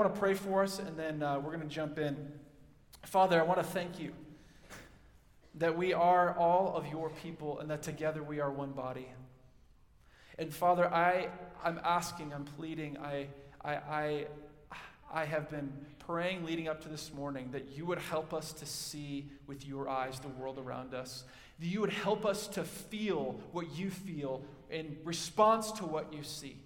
Want 0.00 0.14
to 0.14 0.18
pray 0.18 0.32
for 0.32 0.62
us, 0.62 0.78
and 0.78 0.96
then 0.96 1.22
uh, 1.22 1.38
we're 1.40 1.54
going 1.54 1.60
to 1.60 1.74
jump 1.74 1.98
in. 1.98 2.16
Father, 3.04 3.38
I 3.38 3.42
want 3.42 3.58
to 3.58 3.66
thank 3.66 4.00
you 4.00 4.14
that 5.56 5.76
we 5.76 5.92
are 5.92 6.34
all 6.38 6.74
of 6.74 6.86
your 6.86 7.10
people 7.10 7.58
and 7.58 7.68
that 7.70 7.82
together 7.82 8.22
we 8.22 8.40
are 8.40 8.50
one 8.50 8.70
body. 8.70 9.08
And 10.38 10.54
Father, 10.54 10.90
I, 10.90 11.28
I'm 11.62 11.78
asking, 11.84 12.32
I'm 12.32 12.46
pleading, 12.46 12.96
I, 12.96 13.26
I, 13.62 13.74
I, 13.74 14.26
I 15.12 15.24
have 15.26 15.50
been 15.50 15.70
praying 15.98 16.46
leading 16.46 16.66
up 16.66 16.80
to 16.84 16.88
this 16.88 17.12
morning 17.12 17.50
that 17.52 17.68
you 17.76 17.84
would 17.84 17.98
help 17.98 18.32
us 18.32 18.54
to 18.54 18.64
see 18.64 19.28
with 19.46 19.66
your 19.66 19.86
eyes 19.86 20.18
the 20.18 20.28
world 20.28 20.56
around 20.56 20.94
us. 20.94 21.24
That 21.58 21.66
you 21.66 21.82
would 21.82 21.92
help 21.92 22.24
us 22.24 22.46
to 22.48 22.64
feel 22.64 23.38
what 23.52 23.76
you 23.76 23.90
feel 23.90 24.46
in 24.70 24.96
response 25.04 25.70
to 25.72 25.84
what 25.84 26.10
you 26.10 26.22
see. 26.22 26.56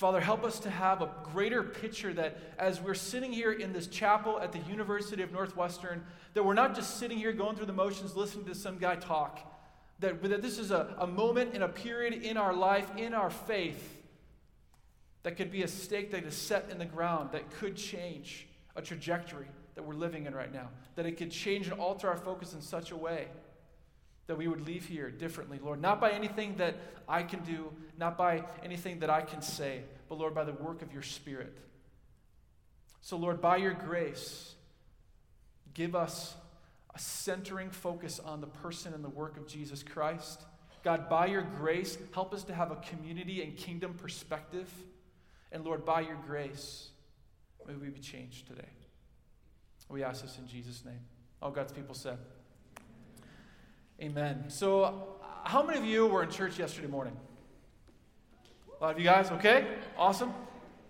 Father, 0.00 0.18
help 0.18 0.44
us 0.44 0.58
to 0.60 0.70
have 0.70 1.02
a 1.02 1.10
greater 1.22 1.62
picture 1.62 2.14
that 2.14 2.38
as 2.58 2.80
we're 2.80 2.94
sitting 2.94 3.30
here 3.30 3.52
in 3.52 3.74
this 3.74 3.86
chapel 3.86 4.40
at 4.40 4.50
the 4.50 4.58
University 4.60 5.22
of 5.22 5.30
Northwestern, 5.30 6.02
that 6.32 6.42
we're 6.42 6.54
not 6.54 6.74
just 6.74 6.96
sitting 6.96 7.18
here 7.18 7.32
going 7.32 7.54
through 7.54 7.66
the 7.66 7.74
motions, 7.74 8.16
listening 8.16 8.46
to 8.46 8.54
some 8.54 8.78
guy 8.78 8.96
talk, 8.96 9.40
that, 9.98 10.22
that 10.22 10.40
this 10.40 10.58
is 10.58 10.70
a, 10.70 10.94
a 11.00 11.06
moment 11.06 11.52
in 11.54 11.60
a 11.60 11.68
period 11.68 12.14
in 12.14 12.38
our 12.38 12.54
life, 12.54 12.90
in 12.96 13.12
our 13.12 13.28
faith, 13.28 14.02
that 15.22 15.36
could 15.36 15.52
be 15.52 15.64
a 15.64 15.68
stake 15.68 16.12
that 16.12 16.24
is 16.24 16.34
set 16.34 16.70
in 16.70 16.78
the 16.78 16.86
ground 16.86 17.32
that 17.32 17.50
could 17.50 17.76
change 17.76 18.48
a 18.76 18.80
trajectory 18.80 19.48
that 19.74 19.82
we're 19.82 19.92
living 19.92 20.24
in 20.24 20.34
right 20.34 20.50
now, 20.50 20.70
that 20.94 21.04
it 21.04 21.18
could 21.18 21.30
change 21.30 21.68
and 21.68 21.78
alter 21.78 22.08
our 22.08 22.16
focus 22.16 22.54
in 22.54 22.62
such 22.62 22.90
a 22.90 22.96
way 22.96 23.26
that 24.26 24.36
we 24.36 24.48
would 24.48 24.66
leave 24.66 24.86
here 24.86 25.10
differently, 25.10 25.58
Lord. 25.62 25.80
Not 25.80 26.00
by 26.00 26.10
anything 26.10 26.56
that 26.56 26.76
I 27.08 27.22
can 27.22 27.40
do, 27.40 27.72
not 27.98 28.16
by 28.16 28.44
anything 28.62 29.00
that 29.00 29.10
I 29.10 29.22
can 29.22 29.42
say, 29.42 29.82
but 30.08 30.18
Lord, 30.18 30.34
by 30.34 30.44
the 30.44 30.52
work 30.52 30.82
of 30.82 30.92
your 30.92 31.02
Spirit. 31.02 31.56
So, 33.00 33.16
Lord, 33.16 33.40
by 33.40 33.56
your 33.56 33.72
grace, 33.72 34.54
give 35.74 35.96
us 35.96 36.34
a 36.94 36.98
centering 36.98 37.70
focus 37.70 38.20
on 38.20 38.40
the 38.40 38.46
person 38.46 38.94
and 38.94 39.04
the 39.04 39.08
work 39.08 39.36
of 39.36 39.46
Jesus 39.46 39.82
Christ. 39.82 40.42
God, 40.82 41.08
by 41.08 41.26
your 41.26 41.42
grace, 41.42 41.98
help 42.14 42.32
us 42.32 42.44
to 42.44 42.54
have 42.54 42.70
a 42.70 42.76
community 42.76 43.42
and 43.42 43.56
kingdom 43.56 43.94
perspective. 43.94 44.70
And 45.52 45.64
Lord, 45.64 45.84
by 45.84 46.00
your 46.00 46.18
grace, 46.26 46.90
may 47.66 47.74
we 47.74 47.88
be 47.88 48.00
changed 48.00 48.46
today. 48.46 48.68
We 49.88 50.04
ask 50.04 50.22
this 50.22 50.38
in 50.38 50.46
Jesus' 50.46 50.84
name. 50.84 51.00
All 51.42 51.50
God's 51.50 51.72
people 51.72 51.94
said. 51.94 52.18
Amen. 54.02 54.44
So, 54.48 55.18
how 55.44 55.62
many 55.62 55.78
of 55.78 55.84
you 55.84 56.06
were 56.06 56.22
in 56.22 56.30
church 56.30 56.58
yesterday 56.58 56.86
morning? 56.88 57.14
A 58.80 58.82
lot 58.82 58.92
of 58.92 58.98
you 58.98 59.04
guys, 59.04 59.30
okay? 59.30 59.66
Awesome. 59.98 60.32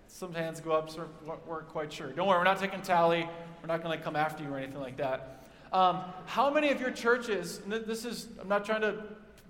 Some 0.06 0.32
hands 0.32 0.60
go 0.60 0.70
up, 0.70 0.88
so 0.88 1.08
weren't 1.44 1.68
quite 1.68 1.92
sure. 1.92 2.12
Don't 2.12 2.28
worry, 2.28 2.38
we're 2.38 2.44
not 2.44 2.60
taking 2.60 2.82
tally. 2.82 3.28
We're 3.60 3.66
not 3.66 3.82
going 3.82 3.98
to 3.98 4.04
come 4.04 4.14
after 4.14 4.44
you 4.44 4.50
or 4.50 4.58
anything 4.58 4.80
like 4.80 4.96
that. 4.98 5.44
Um, 5.72 6.02
how 6.26 6.50
many 6.54 6.70
of 6.70 6.80
your 6.80 6.92
churches, 6.92 7.60
this 7.66 8.04
is, 8.04 8.28
I'm 8.40 8.46
not 8.46 8.64
trying 8.64 8.82
to 8.82 9.02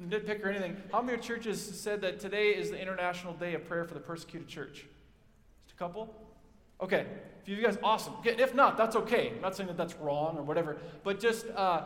nitpick 0.08 0.42
or 0.42 0.48
anything, 0.48 0.78
how 0.90 1.02
many 1.02 1.18
of 1.18 1.28
your 1.28 1.36
churches 1.36 1.62
said 1.62 2.00
that 2.00 2.18
today 2.18 2.52
is 2.52 2.70
the 2.70 2.80
International 2.80 3.34
Day 3.34 3.52
of 3.52 3.66
Prayer 3.66 3.84
for 3.84 3.92
the 3.92 4.00
Persecuted 4.00 4.48
Church? 4.48 4.86
Just 5.66 5.74
a 5.74 5.78
couple? 5.78 6.14
Okay. 6.80 7.04
If 7.42 7.48
you 7.48 7.62
guys, 7.62 7.76
awesome. 7.82 8.14
If 8.24 8.54
not, 8.54 8.78
that's 8.78 8.96
okay. 8.96 9.32
I'm 9.36 9.42
not 9.42 9.54
saying 9.54 9.66
that 9.66 9.76
that's 9.76 9.96
wrong 9.96 10.38
or 10.38 10.42
whatever, 10.42 10.78
but 11.04 11.20
just 11.20 11.46
uh, 11.50 11.82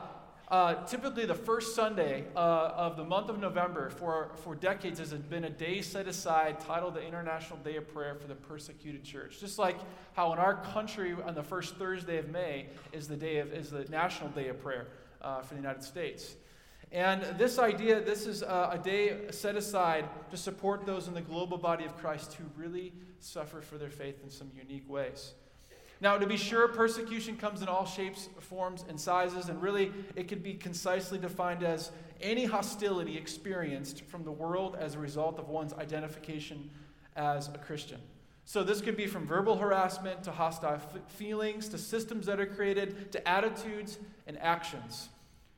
uh, 0.49 0.85
typically, 0.85 1.25
the 1.25 1.35
first 1.35 1.75
Sunday 1.75 2.25
uh, 2.37 2.39
of 2.77 2.97
the 2.97 3.05
month 3.05 3.31
of 3.31 3.39
November 3.39 3.89
for, 3.89 4.31
for 4.43 4.55
decades 4.55 4.99
has 4.99 5.13
been 5.13 5.45
a 5.45 5.51
day 5.51 5.81
set 5.81 6.07
aside 6.07 6.61
titled 6.61 6.95
the 6.95 7.03
International 7.03 7.59
Day 7.61 7.77
of 7.77 7.93
Prayer 7.93 8.15
for 8.15 8.29
the 8.29 8.35
Persecuted 8.35 9.03
Church. 9.03 9.41
Just 9.41 9.59
like 9.59 9.77
how 10.13 10.33
in 10.35 10.39
our 10.39 10.57
country 10.57 11.17
on 11.25 11.35
the 11.35 11.43
first 11.43 11.77
Thursday 11.77 12.19
of 12.19 12.29
May 12.29 12.67
is 12.93 13.09
the 13.09 13.17
day 13.17 13.39
of 13.39 13.53
is 13.53 13.71
the 13.71 13.85
National 13.87 14.29
Day 14.31 14.49
of 14.49 14.63
Prayer 14.63 14.89
uh, 15.23 15.41
for 15.41 15.55
the 15.55 15.61
United 15.61 15.83
States. 15.83 16.37
And 16.93 17.23
this 17.39 17.59
idea, 17.59 18.01
this 18.03 18.27
is 18.27 18.43
a, 18.43 18.71
a 18.73 18.81
day 18.83 19.31
set 19.31 19.57
aside 19.57 20.05
to 20.31 20.37
support 20.37 20.85
those 20.85 21.09
in 21.09 21.15
the 21.15 21.23
global 21.23 21.57
body 21.57 21.85
of 21.85 21.97
Christ 21.97 22.35
who 22.35 22.45
really 22.61 22.93
suffer 23.19 23.63
for 23.63 23.79
their 23.79 23.91
faith 23.91 24.23
in 24.23 24.31
some 24.31 24.51
unique 24.55 24.89
ways. 24.89 25.33
Now, 26.05 26.19
to 26.19 26.27
be 26.27 26.37
sure, 26.37 26.69
persecution 26.69 27.39
comes 27.39 27.63
in 27.63 27.69
all 27.69 27.87
shapes, 27.87 28.29
forms, 28.39 28.85
and 28.91 29.01
sizes, 29.01 29.49
and 29.49 29.63
really 29.63 29.91
it 30.17 30.29
could 30.29 30.43
be 30.43 30.53
concisely 30.53 31.19
defined 31.19 31.63
as 31.63 31.93
any 32.21 32.45
hostility 32.45 33.17
experienced 33.17 34.05
from 34.05 34.23
the 34.23 34.31
world 34.31 34.77
as 34.79 34.97
a 34.97 34.99
result 34.99 35.39
of 35.39 35.49
one's 35.49 35.73
identification 35.73 36.69
as 37.17 37.49
a 37.49 37.57
Christian. 37.57 38.03
So, 38.45 38.63
this 38.63 38.83
could 38.83 38.99
be 38.99 39.07
from 39.07 39.27
verbal 39.27 39.57
harassment 39.57 40.23
to 40.25 40.31
hostile 40.31 40.75
f- 40.75 41.11
feelings 41.13 41.71
to 41.71 41.79
systems 41.79 42.27
that 42.27 42.39
are 42.39 42.45
created 42.45 43.11
to 43.13 43.27
attitudes 43.27 43.99
and 44.27 44.39
actions. 44.43 45.09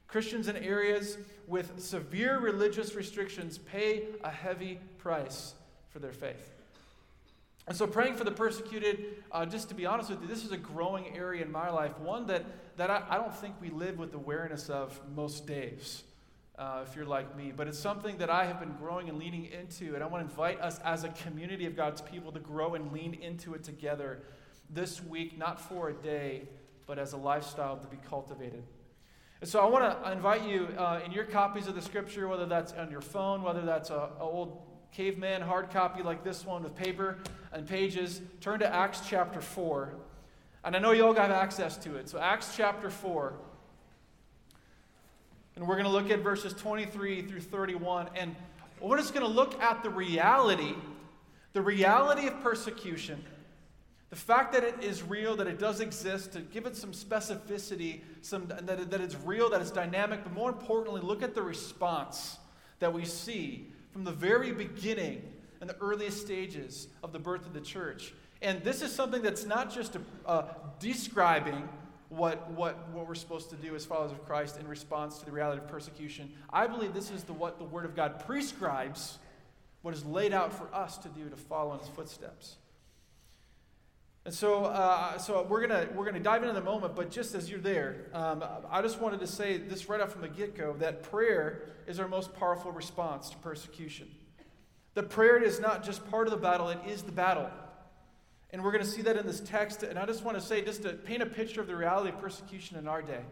Christians 0.06 0.46
in 0.46 0.54
areas 0.58 1.18
with 1.48 1.80
severe 1.80 2.38
religious 2.38 2.94
restrictions 2.94 3.58
pay 3.58 4.04
a 4.22 4.30
heavy 4.30 4.78
price 4.98 5.54
for 5.88 5.98
their 5.98 6.12
faith. 6.12 6.55
And 7.68 7.76
so, 7.76 7.86
praying 7.86 8.14
for 8.14 8.22
the 8.22 8.30
persecuted, 8.30 9.24
uh, 9.32 9.44
just 9.44 9.68
to 9.70 9.74
be 9.74 9.86
honest 9.86 10.10
with 10.10 10.22
you, 10.22 10.28
this 10.28 10.44
is 10.44 10.52
a 10.52 10.56
growing 10.56 11.16
area 11.16 11.44
in 11.44 11.50
my 11.50 11.68
life, 11.68 11.98
one 11.98 12.26
that, 12.28 12.44
that 12.76 12.90
I, 12.90 13.02
I 13.08 13.16
don't 13.16 13.34
think 13.34 13.56
we 13.60 13.70
live 13.70 13.98
with 13.98 14.14
awareness 14.14 14.70
of 14.70 15.00
most 15.16 15.48
days, 15.48 16.04
uh, 16.58 16.84
if 16.88 16.94
you're 16.94 17.06
like 17.06 17.36
me. 17.36 17.52
But 17.54 17.66
it's 17.66 17.78
something 17.78 18.18
that 18.18 18.30
I 18.30 18.44
have 18.44 18.60
been 18.60 18.74
growing 18.74 19.08
and 19.08 19.18
leaning 19.18 19.46
into, 19.46 19.96
and 19.96 20.04
I 20.04 20.06
want 20.06 20.24
to 20.24 20.30
invite 20.30 20.60
us 20.60 20.78
as 20.84 21.02
a 21.02 21.08
community 21.08 21.66
of 21.66 21.74
God's 21.74 22.00
people 22.00 22.30
to 22.30 22.38
grow 22.38 22.76
and 22.76 22.92
lean 22.92 23.14
into 23.14 23.54
it 23.54 23.64
together 23.64 24.20
this 24.70 25.02
week, 25.02 25.36
not 25.36 25.60
for 25.60 25.88
a 25.88 25.92
day, 25.92 26.42
but 26.86 27.00
as 27.00 27.14
a 27.14 27.16
lifestyle 27.16 27.76
to 27.78 27.86
be 27.88 27.98
cultivated. 28.08 28.62
And 29.40 29.50
so, 29.50 29.58
I 29.58 29.66
want 29.66 30.04
to 30.04 30.12
invite 30.12 30.46
you 30.46 30.68
uh, 30.78 31.00
in 31.04 31.10
your 31.10 31.24
copies 31.24 31.66
of 31.66 31.74
the 31.74 31.82
scripture, 31.82 32.28
whether 32.28 32.46
that's 32.46 32.72
on 32.74 32.92
your 32.92 33.00
phone, 33.00 33.42
whether 33.42 33.62
that's 33.62 33.90
an 33.90 34.08
old 34.20 34.65
caveman 34.92 35.42
hard 35.42 35.70
copy 35.70 36.02
like 36.02 36.24
this 36.24 36.44
one 36.44 36.62
with 36.62 36.74
paper 36.74 37.18
and 37.52 37.66
pages, 37.66 38.20
turn 38.40 38.60
to 38.60 38.74
Acts 38.74 39.02
chapter 39.08 39.40
4. 39.40 39.94
And 40.64 40.74
I 40.74 40.78
know 40.78 40.92
you 40.92 41.06
all 41.06 41.14
got 41.14 41.30
access 41.30 41.76
to 41.78 41.96
it. 41.96 42.08
So, 42.08 42.18
Acts 42.18 42.54
chapter 42.56 42.90
4. 42.90 43.34
And 45.54 45.66
we're 45.66 45.76
going 45.76 45.86
to 45.86 45.92
look 45.92 46.10
at 46.10 46.20
verses 46.20 46.52
23 46.52 47.22
through 47.22 47.40
31. 47.40 48.10
And 48.14 48.34
we're 48.80 48.98
just 48.98 49.14
going 49.14 49.24
to 49.24 49.32
look 49.32 49.60
at 49.62 49.82
the 49.82 49.90
reality, 49.90 50.74
the 51.52 51.62
reality 51.62 52.26
of 52.26 52.40
persecution, 52.42 53.24
the 54.10 54.16
fact 54.16 54.52
that 54.52 54.64
it 54.64 54.82
is 54.82 55.02
real, 55.02 55.36
that 55.36 55.46
it 55.46 55.58
does 55.58 55.80
exist, 55.80 56.32
to 56.32 56.40
give 56.40 56.66
it 56.66 56.76
some 56.76 56.92
specificity, 56.92 58.00
some, 58.20 58.46
that, 58.48 58.90
that 58.90 59.00
it's 59.00 59.16
real, 59.24 59.48
that 59.50 59.60
it's 59.60 59.70
dynamic, 59.70 60.22
but 60.22 60.32
more 60.32 60.50
importantly, 60.50 61.00
look 61.00 61.22
at 61.22 61.34
the 61.34 61.42
response 61.42 62.38
that 62.78 62.92
we 62.92 63.04
see 63.04 63.72
from 63.96 64.04
the 64.04 64.12
very 64.12 64.52
beginning 64.52 65.22
and 65.62 65.70
the 65.70 65.76
earliest 65.78 66.20
stages 66.20 66.88
of 67.02 67.14
the 67.14 67.18
birth 67.18 67.46
of 67.46 67.54
the 67.54 67.62
church. 67.62 68.12
And 68.42 68.62
this 68.62 68.82
is 68.82 68.92
something 68.92 69.22
that's 69.22 69.46
not 69.46 69.74
just 69.74 69.96
a, 69.96 70.00
uh, 70.26 70.48
describing 70.78 71.66
what, 72.10 72.50
what, 72.50 72.90
what 72.90 73.08
we're 73.08 73.14
supposed 73.14 73.48
to 73.48 73.56
do 73.56 73.74
as 73.74 73.86
followers 73.86 74.12
of 74.12 74.22
Christ 74.26 74.60
in 74.60 74.68
response 74.68 75.18
to 75.20 75.24
the 75.24 75.32
reality 75.32 75.62
of 75.62 75.68
persecution. 75.68 76.30
I 76.50 76.66
believe 76.66 76.92
this 76.92 77.10
is 77.10 77.24
the, 77.24 77.32
what 77.32 77.56
the 77.56 77.64
Word 77.64 77.86
of 77.86 77.96
God 77.96 78.22
prescribes, 78.26 79.16
what 79.80 79.94
is 79.94 80.04
laid 80.04 80.34
out 80.34 80.52
for 80.52 80.68
us 80.74 80.98
to 80.98 81.08
do 81.08 81.30
to 81.30 81.36
follow 81.36 81.72
in 81.72 81.78
His 81.78 81.88
footsteps. 81.88 82.56
And 84.26 84.34
so, 84.34 84.64
uh, 84.64 85.18
so 85.18 85.46
we're 85.48 85.64
gonna 85.64 85.86
we're 85.94 86.04
gonna 86.04 86.18
dive 86.18 86.42
into 86.42 86.52
the 86.52 86.60
moment. 86.60 86.96
But 86.96 87.12
just 87.12 87.36
as 87.36 87.48
you're 87.48 87.60
there, 87.60 88.08
um, 88.12 88.42
I 88.68 88.82
just 88.82 89.00
wanted 89.00 89.20
to 89.20 89.26
say 89.28 89.56
this 89.56 89.88
right 89.88 90.00
off 90.00 90.10
from 90.10 90.22
the 90.22 90.28
get-go 90.28 90.74
that 90.80 91.04
prayer 91.04 91.62
is 91.86 92.00
our 92.00 92.08
most 92.08 92.34
powerful 92.34 92.72
response 92.72 93.30
to 93.30 93.36
persecution. 93.36 94.08
The 94.94 95.04
prayer 95.04 95.40
is 95.40 95.60
not 95.60 95.84
just 95.84 96.10
part 96.10 96.26
of 96.26 96.32
the 96.32 96.38
battle; 96.38 96.70
it 96.70 96.80
is 96.88 97.02
the 97.02 97.12
battle. 97.12 97.48
And 98.50 98.64
we're 98.64 98.72
going 98.72 98.82
to 98.82 98.90
see 98.90 99.02
that 99.02 99.16
in 99.16 99.26
this 99.26 99.38
text. 99.38 99.84
And 99.84 99.96
I 99.96 100.06
just 100.06 100.24
want 100.24 100.36
to 100.36 100.44
say, 100.44 100.60
just 100.60 100.82
to 100.82 100.94
paint 100.94 101.22
a 101.22 101.26
picture 101.26 101.60
of 101.60 101.68
the 101.68 101.76
reality 101.76 102.08
of 102.08 102.20
persecution 102.20 102.78
in 102.78 102.88
our 102.88 103.02
day, 103.02 103.22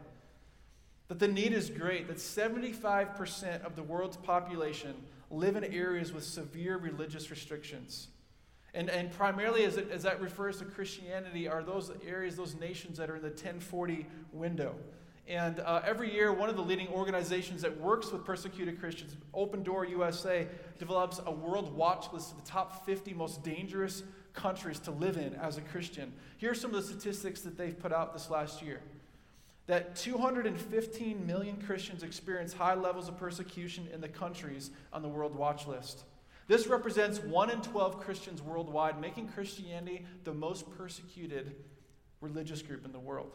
that 1.08 1.18
the 1.18 1.28
need 1.28 1.52
is 1.52 1.70
great. 1.70 2.06
That 2.06 2.18
75% 2.18 3.64
of 3.64 3.74
the 3.74 3.82
world's 3.82 4.16
population 4.16 4.94
live 5.30 5.56
in 5.56 5.64
areas 5.64 6.12
with 6.12 6.22
severe 6.22 6.76
religious 6.76 7.30
restrictions. 7.30 8.08
And, 8.74 8.90
and 8.90 9.10
primarily, 9.12 9.64
as, 9.64 9.76
it, 9.76 9.90
as 9.92 10.02
that 10.02 10.20
refers 10.20 10.58
to 10.58 10.64
Christianity, 10.64 11.46
are 11.46 11.62
those 11.62 11.92
areas, 12.04 12.36
those 12.36 12.56
nations 12.56 12.98
that 12.98 13.08
are 13.08 13.16
in 13.16 13.22
the 13.22 13.28
1040 13.28 14.06
window. 14.32 14.74
And 15.26 15.60
uh, 15.60 15.80
every 15.86 16.12
year, 16.12 16.32
one 16.32 16.50
of 16.50 16.56
the 16.56 16.62
leading 16.62 16.88
organizations 16.88 17.62
that 17.62 17.80
works 17.80 18.10
with 18.12 18.24
persecuted 18.24 18.78
Christians, 18.78 19.16
Open 19.32 19.62
Door 19.62 19.86
USA, 19.86 20.46
develops 20.78 21.20
a 21.24 21.30
world 21.30 21.74
watch 21.74 22.12
list 22.12 22.32
of 22.32 22.44
the 22.44 22.50
top 22.50 22.84
50 22.84 23.14
most 23.14 23.42
dangerous 23.42 24.02
countries 24.34 24.80
to 24.80 24.90
live 24.90 25.16
in 25.16 25.34
as 25.36 25.56
a 25.56 25.62
Christian. 25.62 26.12
Here 26.36 26.50
are 26.50 26.54
some 26.54 26.74
of 26.74 26.76
the 26.76 26.86
statistics 26.86 27.40
that 27.42 27.56
they've 27.56 27.78
put 27.78 27.92
out 27.92 28.12
this 28.12 28.28
last 28.28 28.60
year 28.60 28.80
that 29.66 29.96
215 29.96 31.26
million 31.26 31.56
Christians 31.56 32.02
experience 32.02 32.52
high 32.52 32.74
levels 32.74 33.08
of 33.08 33.16
persecution 33.16 33.88
in 33.94 34.00
the 34.02 34.08
countries 34.08 34.70
on 34.92 35.00
the 35.00 35.08
world 35.08 35.34
watch 35.34 35.66
list. 35.66 36.04
This 36.46 36.66
represents 36.66 37.20
1 37.20 37.50
in 37.50 37.60
12 37.62 38.00
Christians 38.00 38.42
worldwide, 38.42 39.00
making 39.00 39.28
Christianity 39.28 40.04
the 40.24 40.34
most 40.34 40.70
persecuted 40.76 41.56
religious 42.20 42.62
group 42.62 42.84
in 42.84 42.92
the 42.92 42.98
world. 42.98 43.32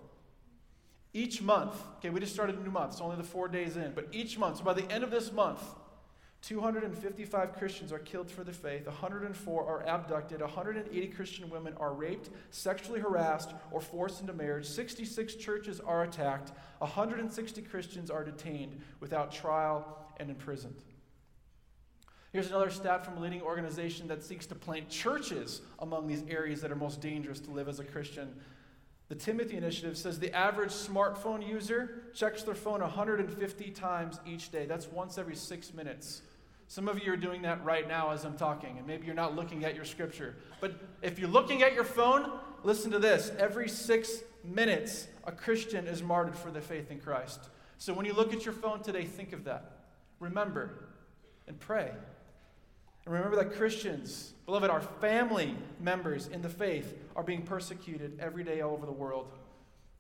Each 1.14 1.42
month, 1.42 1.74
okay, 1.98 2.12
we 2.12 2.20
just 2.20 2.34
started 2.34 2.58
a 2.58 2.62
new 2.62 2.70
month, 2.70 2.94
it's 2.94 3.02
only 3.02 3.16
the 3.16 3.24
four 3.24 3.48
days 3.48 3.78
in, 3.78 3.94
but 3.96 4.08
each 4.12 4.38
month, 4.38 4.58
so 4.58 4.64
by 4.64 4.74
the 4.74 4.90
end 4.92 5.04
of 5.04 5.10
this 5.10 5.32
month, 5.32 5.60
255 6.44 7.54
Christians 7.54 7.92
are 7.92 8.00
killed 8.00 8.30
for 8.30 8.44
the 8.44 8.54
faith, 8.54 8.86
104 8.86 9.66
are 9.66 9.86
abducted, 9.88 10.40
180 10.40 11.08
Christian 11.08 11.50
women 11.50 11.74
are 11.78 11.94
raped, 11.94 12.30
sexually 12.52 13.00
harassed, 13.00 13.54
or 13.72 13.82
forced 13.82 14.22
into 14.22 14.34
marriage, 14.34 14.66
66 14.66 15.36
churches 15.36 15.80
are 15.80 16.04
attacked, 16.04 16.52
160 16.78 17.62
Christians 17.64 18.10
are 18.10 18.24
detained 18.24 18.80
without 19.00 19.32
trial 19.32 19.98
and 20.18 20.30
imprisoned. 20.30 20.84
Here's 22.32 22.48
another 22.48 22.70
stat 22.70 23.04
from 23.04 23.18
a 23.18 23.20
leading 23.20 23.42
organization 23.42 24.08
that 24.10 24.24
seeks 24.24 24.46
to 24.48 24.56
plant 24.56 24.88
churches 24.90 25.62
among 25.80 26.08
these 26.08 26.24
areas 26.30 26.62
that 26.62 26.72
are 26.72 26.76
most 26.76 27.02
dangerous 27.02 27.40
to 27.42 27.52
live 27.52 27.68
as 27.68 27.80
a 27.80 27.84
Christian. 27.84 28.36
The 29.08 29.16
Timothy 29.16 29.58
Initiative 29.58 29.98
says 29.98 30.20
the 30.20 30.34
average 30.36 30.70
smartphone 30.70 31.48
user 31.48 32.04
checks 32.14 32.44
their 32.44 32.54
phone 32.54 32.82
150 32.82 33.72
times 33.72 34.20
each 34.28 34.52
day. 34.52 34.68
That's 34.68 34.88
once 34.88 35.18
every 35.18 35.36
six 35.36 35.74
minutes. 35.74 36.22
Some 36.68 36.88
of 36.88 37.04
you 37.04 37.12
are 37.12 37.18
doing 37.18 37.42
that 37.42 37.66
right 37.66 37.88
now 37.88 38.12
as 38.12 38.24
I'm 38.24 38.38
talking, 38.38 38.78
and 38.78 38.86
maybe 38.86 39.08
you're 39.08 39.16
not 39.16 39.36
looking 39.36 39.66
at 39.66 39.74
your 39.74 39.86
scripture. 39.86 40.36
But 40.62 40.76
if 41.02 41.18
you're 41.18 41.28
looking 41.28 41.64
at 41.64 41.74
your 41.74 41.84
phone, 41.84 42.32
listen 42.62 42.92
to 42.92 43.00
this. 43.00 43.32
Every 43.40 43.68
six 43.68 44.22
minutes, 44.44 45.08
a 45.24 45.32
Christian 45.32 45.88
is 45.88 46.04
martyred 46.04 46.36
for 46.36 46.52
the 46.52 46.62
faith 46.62 46.92
in 46.92 47.00
Christ. 47.00 47.50
So 47.80 47.92
when 47.92 48.06
you 48.06 48.14
look 48.14 48.34
at 48.34 48.46
your 48.46 48.54
phone 48.54 48.84
today, 48.84 49.06
think 49.06 49.34
of 49.34 49.46
that. 49.46 49.72
Remember 50.20 50.90
and 51.48 51.60
pray. 51.60 51.92
And 53.06 53.14
remember 53.14 53.38
that 53.38 53.54
Christians, 53.54 54.34
beloved, 54.46 54.70
our 54.70 54.82
family 54.82 55.56
members 55.80 56.28
in 56.28 56.42
the 56.42 56.50
faith 56.50 56.98
are 57.16 57.24
being 57.24 57.42
persecuted 57.42 58.20
every 58.20 58.44
day 58.44 58.62
all 58.62 58.74
over 58.74 58.86
the 58.86 58.92
world. 58.92 59.32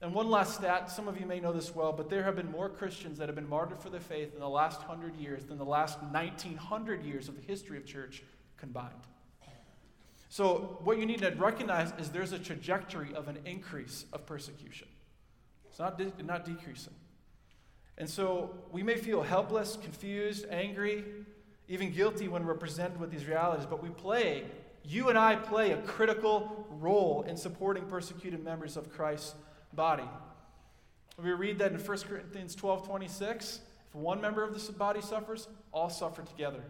And 0.01 0.13
one 0.13 0.29
last 0.29 0.55
stat, 0.55 0.89
some 0.89 1.07
of 1.07 1.19
you 1.19 1.25
may 1.25 1.39
know 1.39 1.51
this 1.51 1.75
well, 1.75 1.91
but 1.91 2.09
there 2.09 2.23
have 2.23 2.35
been 2.35 2.49
more 2.51 2.69
Christians 2.69 3.17
that 3.17 3.27
have 3.27 3.35
been 3.35 3.49
martyred 3.49 3.81
for 3.81 3.89
the 3.89 3.99
faith 3.99 4.33
in 4.33 4.39
the 4.39 4.47
last 4.49 4.79
100 4.79 5.17
years 5.17 5.43
than 5.43 5.57
the 5.57 5.65
last 5.65 6.01
1900 6.03 7.03
years 7.03 7.27
of 7.27 7.35
the 7.35 7.41
history 7.41 7.77
of 7.77 7.85
church 7.85 8.23
combined. 8.57 8.93
So, 10.29 10.79
what 10.83 10.99
you 10.99 11.07
need 11.07 11.21
to 11.21 11.31
recognize 11.31 11.91
is 11.97 12.11
there's 12.11 12.33
a 12.33 12.39
trajectory 12.39 13.13
of 13.15 13.27
an 13.27 13.39
increase 13.45 14.05
of 14.13 14.27
persecution. 14.27 14.87
It's 15.67 15.79
not, 15.79 15.97
de- 15.97 16.13
not 16.23 16.45
decreasing. 16.45 16.93
And 17.97 18.07
so, 18.07 18.55
we 18.71 18.83
may 18.83 18.95
feel 18.95 19.23
helpless, 19.23 19.75
confused, 19.81 20.45
angry, 20.51 21.03
even 21.69 21.92
guilty 21.92 22.27
when 22.27 22.45
we're 22.45 22.56
presented 22.56 23.00
with 23.00 23.12
these 23.12 23.27
realities, 23.27 23.66
but 23.66 23.81
we 23.81 23.89
play, 23.89 24.44
you 24.83 25.10
and 25.10 25.18
I 25.18 25.36
play 25.36 25.71
a 25.71 25.77
critical 25.77 26.68
role 26.71 27.24
in 27.27 27.38
supporting 27.38 27.86
persecuted 27.86 28.44
members 28.44 28.75
of 28.75 28.92
Christ's 28.92 29.36
body. 29.74 30.10
We 31.21 31.31
read 31.31 31.60
that 31.60 31.71
in 31.71 31.80
1 31.80 31.98
Corinthians 32.00 32.56
12 32.56 32.88
26. 32.88 33.60
If 33.88 33.95
one 33.95 34.19
member 34.19 34.44
of 34.44 34.54
the 34.54 34.71
body 34.74 35.01
suffers, 35.01 35.48
all 35.71 35.89
suffer 35.89 36.24
together. 36.24 36.63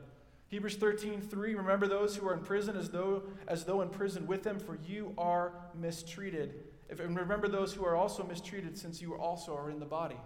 Hebrews 0.50 0.76
13 0.76 1.22
3. 1.22 1.56
Remember 1.56 1.88
those 1.88 2.16
who 2.16 2.28
are 2.28 2.34
in 2.34 2.40
prison 2.40 2.76
as 2.76 2.90
though, 2.90 3.24
as 3.48 3.64
though 3.64 3.82
in 3.82 3.90
prison 3.90 4.28
with 4.28 4.44
them, 4.44 4.60
for 4.60 4.78
you 4.86 5.14
are 5.18 5.54
mistreated. 5.80 6.56
If, 6.90 7.00
and 7.00 7.16
remember 7.16 7.48
those 7.48 7.74
who 7.74 7.86
are 7.86 7.96
also 7.96 8.24
mistreated, 8.24 8.78
since 8.78 9.02
you 9.02 9.16
also 9.16 9.56
are 9.56 9.70
in 9.70 9.80
the 9.80 9.86
body. 9.86 10.18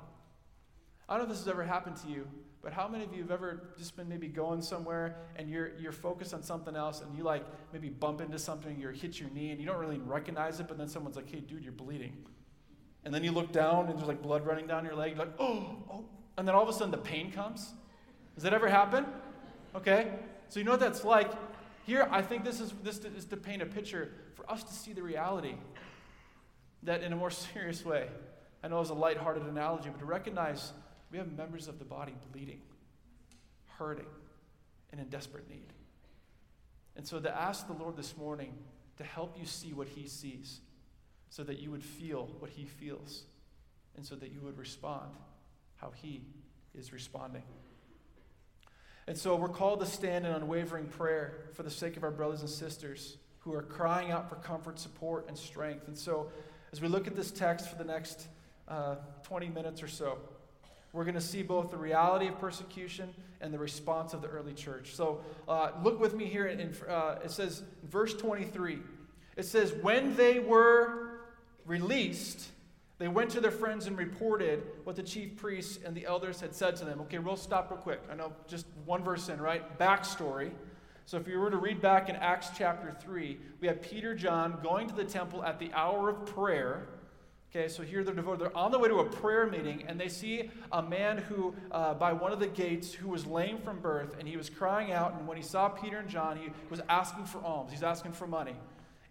I 1.10 1.18
don't 1.18 1.28
know 1.28 1.32
if 1.32 1.38
this 1.38 1.46
has 1.46 1.54
ever 1.54 1.64
happened 1.64 1.98
to 1.98 2.08
you, 2.08 2.26
but 2.64 2.72
how 2.72 2.88
many 2.88 3.04
of 3.04 3.14
you 3.14 3.22
have 3.22 3.32
ever 3.32 3.62
just 3.78 3.98
been 3.98 4.08
maybe 4.08 4.30
going 4.30 4.62
somewhere 4.62 5.18
and 5.36 5.50
you're, 5.50 5.72
you're 5.78 5.92
focused 5.92 6.34
on 6.34 6.42
something 6.42 6.78
else 6.78 7.02
and 7.02 7.16
you 7.18 7.24
like 7.24 7.46
maybe 7.74 7.90
bump 7.90 8.22
into 8.22 8.40
something, 8.40 8.80
you 8.80 8.88
hit 8.88 9.20
your 9.20 9.30
knee 9.32 9.52
and 9.52 9.60
you 9.60 9.68
don't 9.68 9.80
really 9.80 9.98
recognize 9.98 10.62
it, 10.62 10.70
but 10.70 10.78
then 10.78 10.88
someone's 10.88 11.18
like, 11.18 11.30
hey, 11.30 11.42
dude, 11.42 11.62
you're 11.62 11.74
bleeding. 11.74 12.16
And 13.04 13.14
then 13.14 13.22
you 13.22 13.34
look 13.34 13.52
down 13.52 13.90
and 13.90 14.00
there's 14.00 14.08
like 14.08 14.22
blood 14.22 14.46
running 14.46 14.66
down 14.66 14.86
your 14.86 14.96
leg. 14.96 15.12
You're 15.12 15.26
like, 15.26 15.36
oh, 15.40 15.76
oh. 15.92 16.06
And 16.38 16.48
then 16.48 16.56
all 16.56 16.64
of 16.64 16.70
a 16.70 16.74
sudden 16.74 16.92
the 16.92 16.98
pain 16.98 17.34
comes. 17.34 17.74
Does 18.36 18.44
that 18.46 18.54
ever 18.54 18.70
happen? 18.70 19.06
Okay. 19.76 20.14
So 20.48 20.60
you 20.60 20.64
know 20.64 20.72
what 20.72 20.80
that's 20.80 21.04
like. 21.04 21.32
Here, 21.86 22.08
I 22.12 22.22
think 22.22 22.46
this 22.46 22.62
is, 22.62 22.74
this 22.82 23.00
is 23.00 23.26
to 23.26 23.36
paint 23.36 23.62
a 23.62 23.66
picture 23.66 24.10
for 24.36 24.50
us 24.50 24.64
to 24.64 24.74
see 24.74 24.94
the 24.94 25.04
reality 25.04 25.56
that 26.84 27.04
in 27.04 27.12
a 27.12 27.16
more 27.18 27.32
serious 27.54 27.84
way. 27.84 28.08
I 28.64 28.70
know 28.70 28.80
it's 28.80 28.90
a 28.90 28.94
lighthearted 28.94 29.44
analogy, 29.44 29.90
but 29.90 30.00
to 30.00 30.06
recognize 30.06 30.72
we 31.14 31.20
have 31.20 31.32
members 31.38 31.68
of 31.68 31.78
the 31.78 31.86
body 31.86 32.16
bleeding, 32.32 32.60
hurting, 33.78 34.08
and 34.92 35.00
in 35.00 35.08
desperate 35.10 35.48
need. 35.48 35.72
And 36.96 37.08
so 37.08 37.20
to 37.20 37.40
ask 37.40 37.68
the 37.68 37.74
Lord 37.74 37.96
this 37.96 38.18
morning 38.18 38.52
to 38.98 39.04
help 39.04 39.38
you 39.40 39.46
see 39.46 39.74
what 39.74 39.88
He 39.88 40.08
sees, 40.08 40.62
so 41.30 41.44
that 41.44 41.60
you 41.60 41.70
would 41.70 41.84
feel 41.84 42.30
what 42.40 42.50
He 42.50 42.66
feels, 42.66 43.26
and 43.96 44.04
so 44.04 44.16
that 44.16 44.32
you 44.32 44.42
would 44.42 44.58
respond 44.58 45.12
how 45.76 45.92
He 46.02 46.24
is 46.74 46.92
responding. 46.92 47.44
And 49.06 49.16
so 49.16 49.36
we're 49.36 49.50
called 49.50 49.82
to 49.82 49.86
stand 49.86 50.26
in 50.26 50.32
unwavering 50.32 50.88
prayer 50.88 51.46
for 51.54 51.62
the 51.62 51.70
sake 51.70 51.96
of 51.96 52.04
our 52.04 52.12
brothers 52.12 52.42
and 52.42 52.50
sisters 52.50 53.18
who 53.40 53.54
are 53.54 53.62
crying 53.62 54.10
out 54.10 54.30
for 54.30 54.36
comfort, 54.38 54.80
support, 54.80 55.28
and 55.28 55.38
strength. 55.38 55.88
And 55.88 55.98
so 55.98 56.32
as 56.72 56.82
we 56.82 56.88
look 56.88 57.06
at 57.06 57.16
this 57.16 57.30
text 57.30 57.70
for 57.70 57.76
the 57.76 57.84
next 57.84 58.30
uh, 58.68 58.96
20 59.24 59.50
minutes 59.50 59.84
or 59.84 59.88
so, 59.88 60.18
we're 60.94 61.04
going 61.04 61.16
to 61.16 61.22
see 61.22 61.42
both 61.42 61.72
the 61.72 61.78
reality 61.78 62.28
of 62.28 62.40
persecution 62.40 63.14
and 63.42 63.52
the 63.52 63.58
response 63.58 64.14
of 64.14 64.22
the 64.22 64.28
early 64.28 64.54
church. 64.54 64.96
So 64.96 65.22
uh, 65.48 65.72
look 65.84 66.00
with 66.00 66.14
me 66.14 66.26
here. 66.26 66.46
In, 66.46 66.74
uh, 66.88 67.16
it 67.24 67.32
says, 67.32 67.64
verse 67.90 68.14
23, 68.14 68.80
it 69.36 69.44
says, 69.44 69.74
When 69.82 70.16
they 70.16 70.40
were 70.40 71.20
released, 71.66 72.50
they 73.00 73.08
went 73.08 73.32
to 73.32 73.42
their 73.42 73.52
friends 73.52 73.88
and 73.88 73.98
reported 73.98 74.64
what 74.84 74.96
the 74.96 75.04
chief 75.04 75.36
priests 75.36 75.80
and 75.84 75.96
the 75.96 76.06
elders 76.06 76.40
had 76.40 76.54
said 76.54 76.76
to 76.78 76.86
them. 76.86 77.02
Okay, 77.02 77.18
we'll 77.18 77.36
stop 77.36 77.72
real 77.72 77.80
quick. 77.80 78.02
I 78.10 78.16
know 78.16 78.32
just 78.48 78.68
one 78.86 79.04
verse 79.04 79.30
in, 79.30 79.42
right? 79.42 79.78
Backstory. 79.80 80.52
So 81.06 81.18
if 81.18 81.28
you 81.28 81.40
were 81.40 81.52
to 81.52 81.58
read 81.58 81.82
back 81.82 82.08
in 82.08 82.16
Acts 82.16 82.52
chapter 82.56 82.96
3, 83.02 83.38
we 83.60 83.68
have 83.68 83.82
Peter, 83.82 84.16
John 84.16 84.60
going 84.62 84.88
to 84.88 84.96
the 84.96 85.04
temple 85.04 85.44
at 85.44 85.60
the 85.60 85.72
hour 85.74 86.10
of 86.10 86.26
prayer 86.28 86.88
Okay, 87.56 87.68
so 87.68 87.84
here 87.84 88.04
they're 88.04 88.16
devoted. 88.16 88.42
They're 88.42 88.58
on 88.58 88.72
the 88.72 88.80
way 88.80 88.88
to 88.88 88.96
a 88.96 89.06
prayer 89.06 89.46
meeting, 89.46 89.84
and 89.88 90.00
they 90.00 90.10
see 90.10 90.50
a 90.72 90.82
man 90.82 91.20
who, 91.20 91.54
uh, 91.72 91.94
by 91.94 92.12
one 92.12 92.32
of 92.32 92.40
the 92.40 92.48
gates, 92.48 92.92
who 92.92 93.10
was 93.10 93.28
lame 93.28 93.60
from 93.60 93.80
birth, 93.80 94.16
and 94.18 94.28
he 94.28 94.38
was 94.38 94.50
crying 94.50 94.92
out. 94.92 95.14
And 95.14 95.28
when 95.28 95.38
he 95.38 95.44
saw 95.44 95.70
Peter 95.70 95.98
and 95.98 96.10
John, 96.10 96.36
he 96.36 96.50
was 96.72 96.82
asking 96.90 97.26
for 97.26 97.38
alms. 97.44 97.72
He's 97.72 97.84
asking 97.84 98.14
for 98.14 98.26
money. 98.26 98.56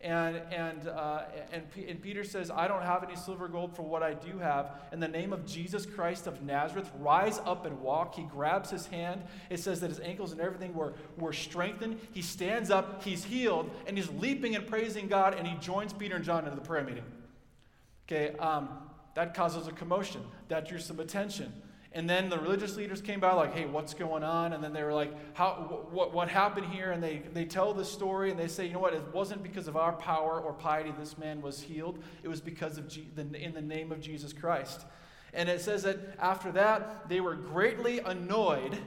And, 0.01 0.39
and, 0.51 0.89
uh, 0.89 1.23
and, 1.53 1.71
P- 1.71 1.87
and 1.87 2.03
Peter 2.03 2.25
says, 2.25 2.51
I 2.51 2.67
don't 2.67 2.83
have 2.83 3.05
any 3.05 3.15
silver 3.15 3.45
or 3.45 3.49
gold 3.49 3.77
for 3.77 3.83
what 3.83 4.03
I 4.03 4.15
do 4.15 4.39
have. 4.39 4.73
In 4.91 4.99
the 4.99 5.07
name 5.07 5.33
of 5.33 5.47
Jesus 5.47 5.87
Christ 5.87 6.27
of 6.27 6.43
Nazareth, 6.43 6.91
rise 6.99 7.39
up 7.47 7.65
and 7.65 7.81
walk. 7.81 8.17
He 8.17 8.25
grabs 8.25 8.71
his 8.71 8.89
hand. 8.89 9.23
It 9.51 9.61
says 9.61 9.79
that 9.83 9.91
his 9.91 10.01
ankles 10.01 10.33
and 10.33 10.41
everything 10.41 10.75
were, 10.75 10.95
were 11.17 11.33
strengthened. 11.33 12.01
He 12.11 12.23
stands 12.23 12.73
up, 12.73 13.05
he's 13.05 13.23
healed, 13.23 13.71
and 13.87 13.97
he's 13.97 14.11
leaping 14.11 14.57
and 14.57 14.67
praising 14.67 15.07
God, 15.07 15.35
and 15.35 15.47
he 15.47 15.57
joins 15.59 15.93
Peter 15.93 16.17
and 16.17 16.25
John 16.25 16.43
into 16.43 16.57
the 16.57 16.67
prayer 16.67 16.83
meeting. 16.83 17.05
Okay, 18.07 18.37
um, 18.39 18.69
that 19.15 19.35
causes 19.35 19.67
a 19.67 19.73
commotion. 19.73 20.23
That 20.49 20.67
drew 20.67 20.79
some 20.79 21.01
attention. 21.01 21.53
And 21.95 22.09
then 22.09 22.31
the 22.31 22.39
religious 22.39 22.77
leaders 22.77 23.03
came 23.03 23.21
by, 23.21 23.33
like, 23.35 23.55
hey, 23.55 23.67
what's 23.67 23.93
going 23.93 24.23
on? 24.23 24.55
And 24.55 24.65
then 24.65 24.73
they 24.73 24.83
were 24.83 24.95
like, 24.95 25.13
How, 25.35 25.87
what, 25.91 26.15
what 26.15 26.29
happened 26.29 26.67
here? 26.73 26.91
And 26.93 27.03
they, 27.03 27.23
they 27.33 27.45
tell 27.45 27.75
the 27.75 27.85
story 27.85 28.31
and 28.31 28.39
they 28.39 28.49
say, 28.49 28.67
you 28.67 28.73
know 28.73 28.79
what? 28.79 28.95
It 28.95 29.03
wasn't 29.13 29.43
because 29.43 29.69
of 29.69 29.77
our 29.77 29.93
power 29.93 30.41
or 30.41 30.55
piety 30.55 30.93
this 30.99 31.19
man 31.19 31.43
was 31.43 31.61
healed. 31.61 31.99
It 32.23 32.29
was 32.29 32.41
because 32.41 32.79
of 32.79 32.91
the, 33.15 33.23
in 33.37 33.53
the 33.53 33.61
name 33.61 33.93
of 33.93 34.01
Jesus 34.01 34.33
Christ. 34.33 34.87
And 35.35 35.49
it 35.49 35.61
says 35.61 35.83
that 35.83 35.99
after 36.19 36.53
that, 36.53 37.09
they 37.09 37.21
were 37.21 37.35
greatly 37.35 38.01
annoyed 38.01 38.79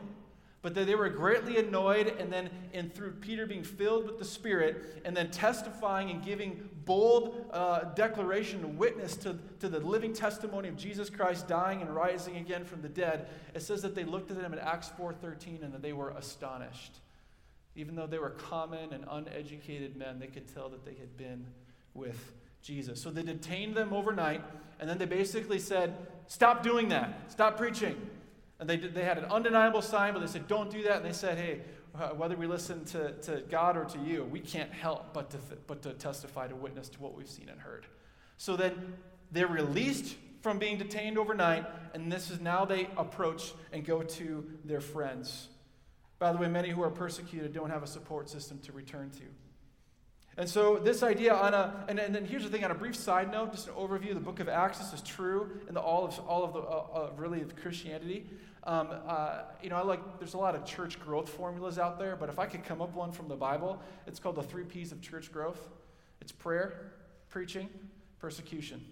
but 0.66 0.74
that 0.74 0.88
they 0.88 0.96
were 0.96 1.10
greatly 1.10 1.58
annoyed, 1.58 2.08
and 2.18 2.34
then 2.34 2.50
and 2.74 2.92
through 2.92 3.12
Peter 3.12 3.46
being 3.46 3.62
filled 3.62 4.08
with 4.08 4.18
the 4.18 4.26
Spirit, 4.26 5.00
and 5.06 5.16
then 5.16 5.30
testifying 5.30 6.10
and 6.10 6.26
giving 6.26 6.68
bold 6.86 7.46
uh, 7.54 7.84
declaration 7.94 8.64
and 8.64 8.76
witness 8.76 9.16
to, 9.16 9.38
to 9.60 9.70
the 9.70 9.80
living 9.80 10.12
testimony 10.12 10.68
of 10.68 10.76
Jesus 10.76 11.08
Christ 11.08 11.48
dying 11.48 11.84
and 11.84 11.94
rising 11.94 12.38
again 12.38 12.66
from 12.66 12.82
the 12.82 12.90
dead, 12.90 13.28
it 13.54 13.62
says 13.62 13.84
that 13.84 13.94
they 13.94 14.06
looked 14.06 14.32
at 14.32 14.42
them 14.42 14.54
in 14.54 14.60
Acts 14.60 14.90
4.13 15.00 15.62
and 15.62 15.72
that 15.72 15.84
they 15.84 15.94
were 15.94 16.10
astonished. 16.10 16.98
Even 17.76 17.96
though 17.96 18.08
they 18.08 18.18
were 18.18 18.32
common 18.32 18.92
and 18.92 19.06
uneducated 19.08 19.96
men, 19.96 20.18
they 20.18 20.26
could 20.26 20.52
tell 20.52 20.70
that 20.70 20.84
they 20.84 20.96
had 20.96 21.16
been 21.16 21.46
with 21.94 22.34
Jesus. 22.64 23.00
So 23.00 23.12
they 23.12 23.22
detained 23.22 23.76
them 23.76 23.94
overnight, 23.94 24.42
and 24.80 24.90
then 24.90 24.98
they 24.98 25.06
basically 25.06 25.60
said, 25.60 25.96
Stop 26.26 26.64
doing 26.64 26.90
that. 26.90 27.32
Stop 27.32 27.56
preaching. 27.56 27.96
And 28.60 28.70
they, 28.70 28.78
did, 28.78 28.96
they 28.96 29.04
had 29.04 29.18
an 29.18 29.26
undeniable 29.26 29.82
sign, 29.82 30.14
but 30.14 30.20
they 30.20 30.28
said, 30.28 30.48
don't 30.48 30.70
do 30.70 30.84
that. 30.84 30.98
And 30.98 31.06
they 31.06 31.14
said, 31.14 31.38
hey, 31.38 31.62
uh, 31.94 32.10
whether 32.10 32.36
we 32.36 32.48
listen 32.48 32.86
to, 32.86 33.12
to 33.14 33.44
God 33.50 33.78
or 33.78 33.86
to 33.86 34.00
you, 34.00 34.24
we 34.26 34.40
can't 34.40 34.72
help 34.72 35.14
but 35.14 35.30
to, 35.32 35.38
but 35.68 35.82
to 35.84 35.94
testify 35.94 36.48
to 36.48 36.56
witness 36.56 36.90
to 36.90 37.02
what 37.02 37.16
we've 37.16 37.30
seen 37.30 37.50
and 37.50 37.60
heard. 37.60 37.86
So 38.38 38.56
then 38.56 38.96
they're 39.32 39.48
released 39.48 40.16
from 40.42 40.60
being 40.60 40.78
detained 40.78 41.18
overnight, 41.18 41.66
and 41.94 42.12
this 42.12 42.30
is 42.30 42.40
now 42.40 42.66
they 42.66 42.88
approach 42.98 43.54
and 43.72 43.86
go 43.86 44.04
to 44.04 44.46
their 44.64 44.82
friends. 44.82 45.48
By 46.20 46.32
the 46.32 46.38
way, 46.38 46.48
many 46.48 46.70
who 46.70 46.84
are 46.84 46.92
persecuted 46.92 47.52
don't 47.52 47.70
have 47.70 47.84
a 47.84 47.88
support 47.88 48.30
system 48.30 48.60
to 48.60 48.72
return 48.72 49.10
to. 49.12 49.24
And 50.38 50.50
so, 50.50 50.78
this 50.78 51.02
idea 51.02 51.34
on 51.34 51.54
a, 51.54 51.86
and, 51.88 51.98
and 51.98 52.14
then 52.14 52.26
here's 52.26 52.44
the 52.44 52.50
thing 52.50 52.66
on 52.66 52.72
a 52.72 52.76
brief 52.76 52.96
side 52.96 53.32
note, 53.32 53.54
just 53.54 53.68
an 53.68 53.74
overview 53.74 54.14
the 54.14 54.20
book 54.20 54.42
of 54.42 54.50
Acts, 54.50 54.80
this 54.80 54.92
is 54.92 55.02
true 55.02 55.62
in 55.70 55.74
the, 55.74 55.80
all 55.80 56.04
of, 56.04 56.20
all 56.28 56.44
of 56.44 56.54
the, 56.54 56.60
uh, 56.60 56.64
uh, 56.64 57.12
really, 57.16 57.42
of 57.42 57.56
Christianity. 57.56 58.28
Um, 58.64 58.90
uh, 59.08 59.44
you 59.64 59.70
know, 59.70 59.78
I 59.78 59.84
like, 59.84 60.20
there's 60.20 60.34
a 60.34 60.38
lot 60.38 60.56
of 60.56 60.66
church 60.66 61.00
growth 61.00 61.30
formulas 61.30 61.80
out 61.80 61.98
there, 62.00 62.16
but 62.18 62.28
if 62.28 62.38
I 62.38 62.48
could 62.48 62.66
come 62.66 62.82
up 62.82 62.94
one 62.96 63.12
from 63.12 63.30
the 63.30 63.36
Bible, 63.36 63.82
it's 64.08 64.20
called 64.20 64.36
the 64.36 64.44
three 64.44 64.66
P's 64.66 64.92
of 64.92 65.02
church 65.02 65.32
growth 65.32 65.60
it's 66.22 66.32
prayer, 66.32 66.92
preaching, 67.30 67.70
persecution. 68.20 68.84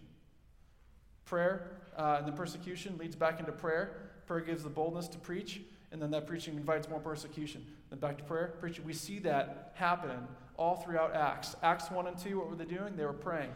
Prayer 1.26 1.82
uh, 1.98 2.18
and 2.20 2.28
then 2.28 2.36
persecution 2.36 2.98
leads 2.98 3.16
back 3.16 3.40
into 3.40 3.52
prayer. 3.52 4.03
Prayer 4.26 4.42
gives 4.42 4.64
the 4.64 4.70
boldness 4.70 5.08
to 5.10 5.18
preach, 5.18 5.62
and 5.92 6.02
then 6.02 6.12
that 6.12 6.28
preaching 6.28 6.56
invites 6.56 6.90
more 6.90 7.00
persecution. 7.00 7.66
Then 7.90 8.00
back 8.00 8.18
to 8.18 8.24
prayer, 8.24 8.54
preaching. 8.60 8.86
We 8.86 8.94
see 8.94 9.20
that 9.20 9.74
happen 9.76 10.28
all 10.58 10.78
throughout 10.78 11.16
Acts. 11.16 11.56
Acts 11.62 11.92
1 11.92 12.08
and 12.08 12.18
2, 12.18 12.38
what 12.38 12.50
were 12.50 12.56
they 12.56 12.66
doing? 12.66 12.96
They 12.96 13.06
were 13.06 13.14
praying. 13.14 13.52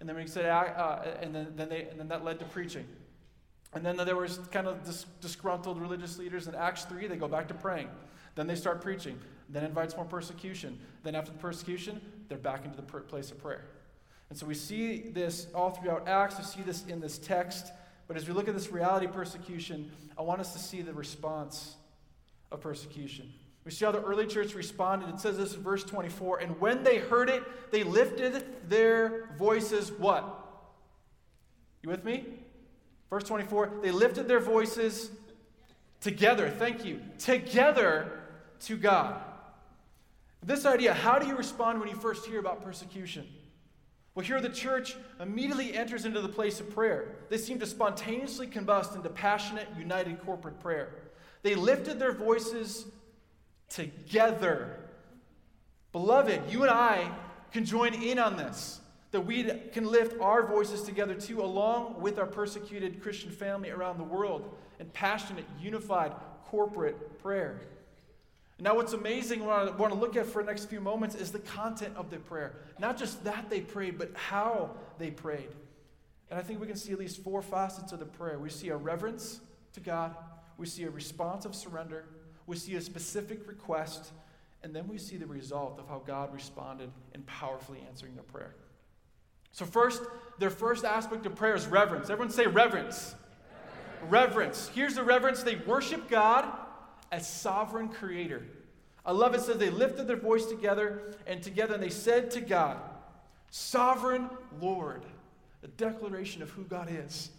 And 0.00 0.08
then 0.08 0.16
we 0.16 0.26
said, 0.26 0.46
uh, 0.46 1.02
and, 1.20 1.34
then, 1.34 1.52
then 1.56 1.68
they, 1.68 1.82
and 1.82 2.00
then 2.00 2.08
that 2.08 2.24
led 2.24 2.38
to 2.40 2.44
preaching. 2.46 2.86
And 3.72 3.84
then 3.84 3.96
there 3.98 4.16
was 4.16 4.38
kind 4.50 4.66
of 4.66 4.84
dis- 4.84 5.06
disgruntled 5.20 5.80
religious 5.80 6.18
leaders 6.18 6.48
in 6.48 6.54
Acts 6.54 6.84
3, 6.84 7.06
they 7.06 7.16
go 7.16 7.28
back 7.28 7.48
to 7.48 7.54
praying. 7.54 7.88
Then 8.34 8.46
they 8.46 8.54
start 8.54 8.80
preaching. 8.80 9.18
Then 9.48 9.64
invites 9.64 9.96
more 9.96 10.04
persecution. 10.04 10.78
Then 11.02 11.14
after 11.14 11.32
the 11.32 11.38
persecution, 11.38 12.00
they're 12.28 12.38
back 12.38 12.64
into 12.64 12.76
the 12.76 12.82
place 12.82 13.30
of 13.30 13.42
prayer. 13.42 13.64
And 14.30 14.38
so 14.38 14.46
we 14.46 14.54
see 14.54 15.10
this 15.10 15.48
all 15.54 15.70
throughout 15.70 16.08
Acts. 16.08 16.38
We 16.38 16.44
see 16.44 16.62
this 16.62 16.86
in 16.86 17.00
this 17.00 17.18
text. 17.18 17.72
But 18.10 18.16
as 18.16 18.26
we 18.26 18.34
look 18.34 18.48
at 18.48 18.54
this 18.54 18.72
reality 18.72 19.06
persecution, 19.06 19.88
I 20.18 20.22
want 20.22 20.40
us 20.40 20.52
to 20.54 20.58
see 20.58 20.82
the 20.82 20.92
response 20.92 21.76
of 22.50 22.60
persecution. 22.60 23.32
We 23.64 23.70
see 23.70 23.84
how 23.84 23.92
the 23.92 24.02
early 24.02 24.26
church 24.26 24.52
responded. 24.56 25.10
It 25.10 25.20
says 25.20 25.36
this 25.36 25.54
in 25.54 25.62
verse 25.62 25.84
24. 25.84 26.40
And 26.40 26.60
when 26.60 26.82
they 26.82 26.98
heard 26.98 27.30
it, 27.30 27.44
they 27.70 27.84
lifted 27.84 28.44
their 28.68 29.28
voices. 29.38 29.92
What? 29.92 30.24
You 31.84 31.90
with 31.90 32.04
me? 32.04 32.24
Verse 33.10 33.22
24. 33.22 33.74
They 33.80 33.92
lifted 33.92 34.26
their 34.26 34.40
voices 34.40 35.12
together. 36.00 36.50
Thank 36.50 36.84
you. 36.84 37.02
Together 37.18 38.10
to 38.62 38.76
God. 38.76 39.22
This 40.42 40.66
idea 40.66 40.94
how 40.94 41.20
do 41.20 41.28
you 41.28 41.36
respond 41.36 41.78
when 41.78 41.88
you 41.88 41.94
first 41.94 42.26
hear 42.26 42.40
about 42.40 42.64
persecution? 42.64 43.28
Well, 44.14 44.26
here 44.26 44.40
the 44.40 44.48
church 44.48 44.96
immediately 45.20 45.74
enters 45.74 46.04
into 46.04 46.20
the 46.20 46.28
place 46.28 46.60
of 46.60 46.74
prayer. 46.74 47.14
They 47.28 47.38
seem 47.38 47.58
to 47.60 47.66
spontaneously 47.66 48.48
combust 48.48 48.96
into 48.96 49.08
passionate, 49.08 49.68
united 49.78 50.20
corporate 50.24 50.58
prayer. 50.60 50.94
They 51.42 51.54
lifted 51.54 51.98
their 51.98 52.12
voices 52.12 52.86
together. 53.68 54.76
Beloved, 55.92 56.50
you 56.50 56.62
and 56.62 56.70
I 56.70 57.10
can 57.52 57.64
join 57.64 57.94
in 57.94 58.18
on 58.18 58.36
this, 58.36 58.80
that 59.12 59.22
we 59.22 59.44
can 59.72 59.86
lift 59.86 60.20
our 60.20 60.46
voices 60.46 60.82
together 60.82 61.14
too, 61.14 61.40
along 61.40 62.00
with 62.00 62.18
our 62.18 62.26
persecuted 62.26 63.00
Christian 63.02 63.30
family 63.30 63.70
around 63.70 63.98
the 63.98 64.04
world 64.04 64.54
in 64.78 64.86
passionate, 64.90 65.44
unified, 65.60 66.12
corporate 66.46 67.20
prayer. 67.22 67.60
Now, 68.60 68.76
what's 68.76 68.92
amazing, 68.92 69.44
what 69.44 69.68
I 69.68 69.70
want 69.70 69.92
to 69.92 69.98
look 69.98 70.16
at 70.16 70.26
for 70.26 70.42
the 70.42 70.46
next 70.46 70.66
few 70.66 70.80
moments, 70.80 71.14
is 71.14 71.32
the 71.32 71.38
content 71.38 71.94
of 71.96 72.10
their 72.10 72.18
prayer. 72.20 72.56
Not 72.78 72.98
just 72.98 73.24
that 73.24 73.48
they 73.48 73.62
prayed, 73.62 73.98
but 73.98 74.10
how 74.14 74.70
they 74.98 75.10
prayed. 75.10 75.48
And 76.30 76.38
I 76.38 76.42
think 76.42 76.60
we 76.60 76.66
can 76.66 76.76
see 76.76 76.92
at 76.92 76.98
least 76.98 77.22
four 77.24 77.40
facets 77.40 77.92
of 77.92 77.98
the 77.98 78.04
prayer. 78.04 78.38
We 78.38 78.50
see 78.50 78.68
a 78.68 78.76
reverence 78.76 79.40
to 79.72 79.80
God, 79.80 80.14
we 80.58 80.66
see 80.66 80.82
a 80.82 80.90
response 80.90 81.46
of 81.46 81.54
surrender, 81.54 82.04
we 82.46 82.56
see 82.56 82.74
a 82.74 82.80
specific 82.80 83.48
request, 83.48 84.12
and 84.62 84.76
then 84.76 84.86
we 84.88 84.98
see 84.98 85.16
the 85.16 85.26
result 85.26 85.78
of 85.78 85.88
how 85.88 86.02
God 86.06 86.34
responded 86.34 86.90
in 87.14 87.22
powerfully 87.22 87.82
answering 87.88 88.14
their 88.14 88.24
prayer. 88.24 88.54
So, 89.52 89.64
first, 89.64 90.02
their 90.38 90.50
first 90.50 90.84
aspect 90.84 91.24
of 91.24 91.34
prayer 91.34 91.54
is 91.54 91.66
reverence. 91.66 92.10
Everyone 92.10 92.32
say 92.32 92.46
reverence. 92.46 93.14
Reverence. 94.02 94.10
reverence. 94.10 94.70
Here's 94.74 94.94
the 94.94 95.02
reverence 95.02 95.42
they 95.42 95.56
worship 95.56 96.08
God 96.10 96.44
as 97.10 97.28
sovereign 97.28 97.88
creator. 97.88 98.42
I 99.04 99.12
love 99.12 99.34
it 99.34 99.40
says 99.40 99.58
they 99.58 99.70
lifted 99.70 100.06
their 100.06 100.16
voice 100.16 100.46
together 100.46 101.14
and 101.26 101.42
together 101.42 101.74
and 101.74 101.82
they 101.82 101.90
said 101.90 102.30
to 102.32 102.40
God, 102.40 102.78
Sovereign 103.50 104.30
Lord, 104.60 105.04
a 105.62 105.68
declaration 105.68 106.42
of 106.42 106.50
who 106.50 106.64
God 106.64 106.88
is, 106.90 107.30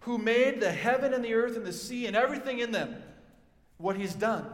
who 0.00 0.18
made 0.18 0.60
the 0.60 0.72
heaven 0.72 1.14
and 1.14 1.24
the 1.24 1.34
earth 1.34 1.56
and 1.56 1.64
the 1.64 1.72
sea 1.72 2.06
and 2.06 2.16
everything 2.16 2.58
in 2.58 2.72
them, 2.72 2.96
what 3.76 3.96
he's 3.96 4.14
done, 4.14 4.46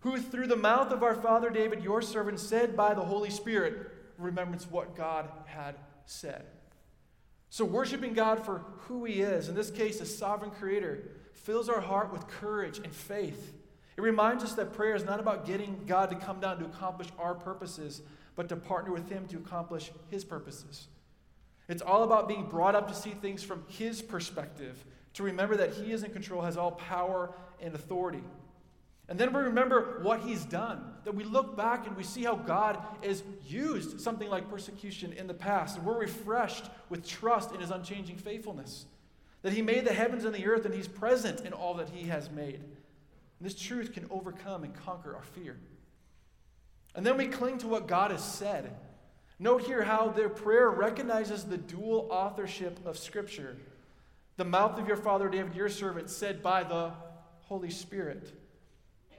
who 0.00 0.18
through 0.18 0.46
the 0.46 0.56
mouth 0.56 0.92
of 0.92 1.02
our 1.02 1.14
father 1.14 1.50
David, 1.50 1.82
your 1.82 2.02
servant, 2.02 2.38
said 2.38 2.76
by 2.76 2.94
the 2.94 3.02
Holy 3.02 3.30
Spirit, 3.30 3.90
remembrance 4.18 4.70
what 4.70 4.96
God 4.96 5.28
had 5.46 5.74
said. 6.06 6.44
So, 7.50 7.64
worshiping 7.64 8.14
God 8.14 8.44
for 8.44 8.64
who 8.86 9.04
he 9.04 9.20
is, 9.20 9.48
in 9.48 9.54
this 9.54 9.70
case, 9.70 10.00
a 10.00 10.06
sovereign 10.06 10.52
creator, 10.52 11.02
fills 11.34 11.68
our 11.68 11.80
heart 11.80 12.12
with 12.12 12.28
courage 12.28 12.78
and 12.78 12.92
faith 12.92 13.52
it 14.02 14.06
reminds 14.06 14.42
us 14.42 14.54
that 14.54 14.72
prayer 14.72 14.96
is 14.96 15.04
not 15.04 15.20
about 15.20 15.46
getting 15.46 15.80
God 15.86 16.10
to 16.10 16.16
come 16.16 16.40
down 16.40 16.58
to 16.58 16.64
accomplish 16.64 17.08
our 17.18 17.34
purposes, 17.34 18.02
but 18.34 18.48
to 18.48 18.56
partner 18.56 18.92
with 18.92 19.08
Him 19.08 19.28
to 19.28 19.36
accomplish 19.36 19.92
His 20.10 20.24
purposes. 20.24 20.88
It's 21.68 21.82
all 21.82 22.02
about 22.02 22.26
being 22.26 22.46
brought 22.46 22.74
up 22.74 22.88
to 22.88 22.94
see 22.94 23.10
things 23.10 23.44
from 23.44 23.64
His 23.68 24.02
perspective, 24.02 24.84
to 25.14 25.22
remember 25.22 25.56
that 25.56 25.74
He 25.74 25.92
is 25.92 26.02
in 26.02 26.10
control, 26.10 26.42
has 26.42 26.56
all 26.56 26.72
power 26.72 27.32
and 27.60 27.74
authority. 27.74 28.22
And 29.08 29.18
then 29.18 29.32
we 29.32 29.40
remember 29.42 30.00
what 30.02 30.20
He's 30.20 30.44
done, 30.44 30.82
that 31.04 31.14
we 31.14 31.22
look 31.22 31.56
back 31.56 31.86
and 31.86 31.96
we 31.96 32.02
see 32.02 32.24
how 32.24 32.34
God 32.34 32.78
has 33.04 33.22
used 33.46 34.00
something 34.00 34.28
like 34.28 34.50
persecution 34.50 35.12
in 35.12 35.28
the 35.28 35.34
past, 35.34 35.76
and 35.76 35.86
we're 35.86 35.98
refreshed 35.98 36.64
with 36.88 37.06
trust 37.06 37.52
in 37.52 37.60
His 37.60 37.70
unchanging 37.70 38.16
faithfulness. 38.16 38.86
That 39.42 39.52
He 39.52 39.62
made 39.62 39.84
the 39.84 39.92
heavens 39.92 40.24
and 40.24 40.34
the 40.34 40.46
earth, 40.46 40.64
and 40.64 40.74
He's 40.74 40.88
present 40.88 41.42
in 41.42 41.52
all 41.52 41.74
that 41.74 41.90
He 41.90 42.08
has 42.08 42.30
made. 42.30 42.64
And 43.42 43.50
this 43.50 43.60
truth 43.60 43.92
can 43.92 44.06
overcome 44.08 44.62
and 44.62 44.72
conquer 44.72 45.16
our 45.16 45.24
fear. 45.24 45.56
And 46.94 47.04
then 47.04 47.16
we 47.16 47.26
cling 47.26 47.58
to 47.58 47.66
what 47.66 47.88
God 47.88 48.12
has 48.12 48.22
said. 48.22 48.72
Note 49.40 49.62
here 49.62 49.82
how 49.82 50.10
their 50.10 50.28
prayer 50.28 50.70
recognizes 50.70 51.42
the 51.42 51.58
dual 51.58 52.06
authorship 52.08 52.78
of 52.86 52.96
Scripture. 52.96 53.56
The 54.36 54.44
mouth 54.44 54.78
of 54.78 54.86
your 54.86 54.96
father 54.96 55.28
David, 55.28 55.56
your 55.56 55.68
servant, 55.68 56.08
said 56.08 56.40
by 56.40 56.62
the 56.62 56.92
Holy 57.40 57.70
Spirit. 57.70 58.32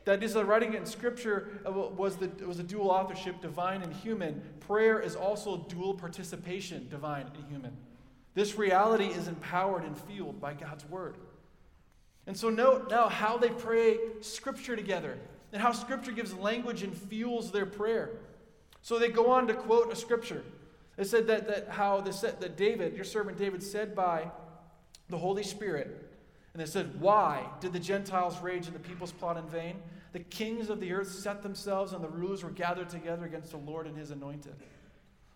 That 0.05 0.23
is, 0.23 0.35
the 0.35 0.45
writing 0.45 0.73
in 0.73 0.85
Scripture 0.85 1.59
was, 1.65 2.15
the, 2.15 2.29
was 2.47 2.59
a 2.59 2.63
dual 2.63 2.91
authorship, 2.91 3.41
divine 3.41 3.81
and 3.81 3.93
human. 3.93 4.41
Prayer 4.61 5.01
is 5.01 5.17
also 5.17 5.65
dual 5.67 5.95
participation, 5.95 6.87
divine 6.89 7.29
and 7.35 7.45
human. 7.49 7.75
This 8.35 8.57
reality 8.57 9.07
is 9.07 9.27
empowered 9.27 9.83
and 9.83 9.97
fueled 9.97 10.39
by 10.39 10.53
God's 10.53 10.85
Word. 10.85 11.17
And 12.25 12.37
so, 12.37 12.49
note 12.49 12.89
now 12.89 13.09
how 13.09 13.37
they 13.37 13.49
pray 13.49 13.97
Scripture 14.21 14.75
together 14.75 15.17
and 15.51 15.61
how 15.61 15.71
Scripture 15.71 16.11
gives 16.11 16.33
language 16.33 16.83
and 16.83 16.95
fuels 16.95 17.51
their 17.51 17.65
prayer. 17.65 18.11
So 18.81 18.99
they 18.99 19.09
go 19.09 19.31
on 19.31 19.47
to 19.47 19.53
quote 19.53 19.91
a 19.91 19.95
Scripture. 19.95 20.43
They 20.95 21.03
said 21.03 21.27
that, 21.27 21.47
that 21.47 21.69
how 21.69 22.01
they 22.01 22.11
said 22.11 22.39
that 22.41 22.57
David, 22.57 22.95
your 22.95 23.05
servant 23.05 23.37
David, 23.37 23.63
said 23.63 23.95
by 23.95 24.29
the 25.09 25.17
Holy 25.17 25.43
Spirit, 25.43 26.09
and 26.53 26.61
they 26.61 26.65
said, 26.67 26.99
Why 26.99 27.45
did 27.59 27.73
the 27.73 27.79
Gentiles 27.79 28.39
rage 28.39 28.67
and 28.67 28.75
the 28.75 28.79
peoples 28.79 29.11
plot 29.11 29.37
in 29.37 29.45
vain? 29.47 29.75
The 30.11 30.19
kings 30.19 30.69
of 30.69 30.79
the 30.79 30.91
earth 30.93 31.11
set 31.11 31.41
themselves, 31.41 31.93
and 31.93 32.03
the 32.03 32.09
rulers 32.09 32.43
were 32.43 32.51
gathered 32.51 32.89
together 32.89 33.25
against 33.25 33.51
the 33.51 33.57
Lord 33.57 33.87
and 33.87 33.97
his 33.97 34.11
anointed. 34.11 34.53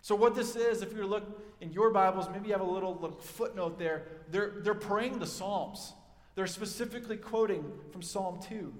So, 0.00 0.14
what 0.14 0.36
this 0.36 0.54
is, 0.54 0.82
if 0.82 0.92
you 0.92 1.04
look 1.04 1.24
in 1.60 1.72
your 1.72 1.90
Bibles, 1.90 2.28
maybe 2.30 2.46
you 2.46 2.52
have 2.52 2.60
a 2.60 2.70
little, 2.70 2.94
little 2.94 3.18
footnote 3.18 3.78
there. 3.78 4.04
They're, 4.30 4.52
they're 4.58 4.74
praying 4.74 5.18
the 5.18 5.26
Psalms. 5.26 5.92
They're 6.38 6.46
specifically 6.46 7.16
quoting 7.16 7.64
from 7.90 8.00
Psalm 8.00 8.38
2. 8.48 8.72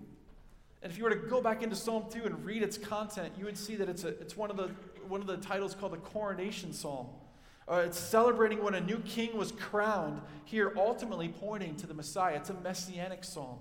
And 0.81 0.93
if 0.93 0.97
you 0.97 1.03
were 1.03 1.11
to 1.11 1.17
go 1.17 1.41
back 1.41 1.61
into 1.61 1.75
Psalm 1.75 2.05
2 2.09 2.25
and 2.25 2.45
read 2.45 2.63
its 2.63 2.79
content, 2.79 3.33
you 3.37 3.47
would 3.47 3.59
see 3.59 3.75
that 3.75 3.89
it's, 3.89 4.05
a, 4.05 4.11
it's 4.21 4.37
one, 4.37 4.49
of 4.49 4.57
the, 4.57 4.71
one 5.09 5.21
of 5.21 5.27
the 5.27 5.39
titles 5.39 5.75
called 5.75 5.93
the 5.93 5.97
Coronation 5.97 6.73
Psalm. 6.73 7.09
Uh, 7.69 7.83
it's 7.85 7.99
celebrating 7.99 8.63
when 8.63 8.75
a 8.75 8.81
new 8.81 9.01
king 9.01 9.37
was 9.37 9.51
crowned, 9.51 10.21
here 10.45 10.73
ultimately 10.77 11.27
pointing 11.27 11.75
to 11.75 11.89
the 11.89 11.95
Messiah. 11.95 12.37
It's 12.37 12.51
a 12.51 12.55
messianic 12.55 13.25
psalm. 13.25 13.59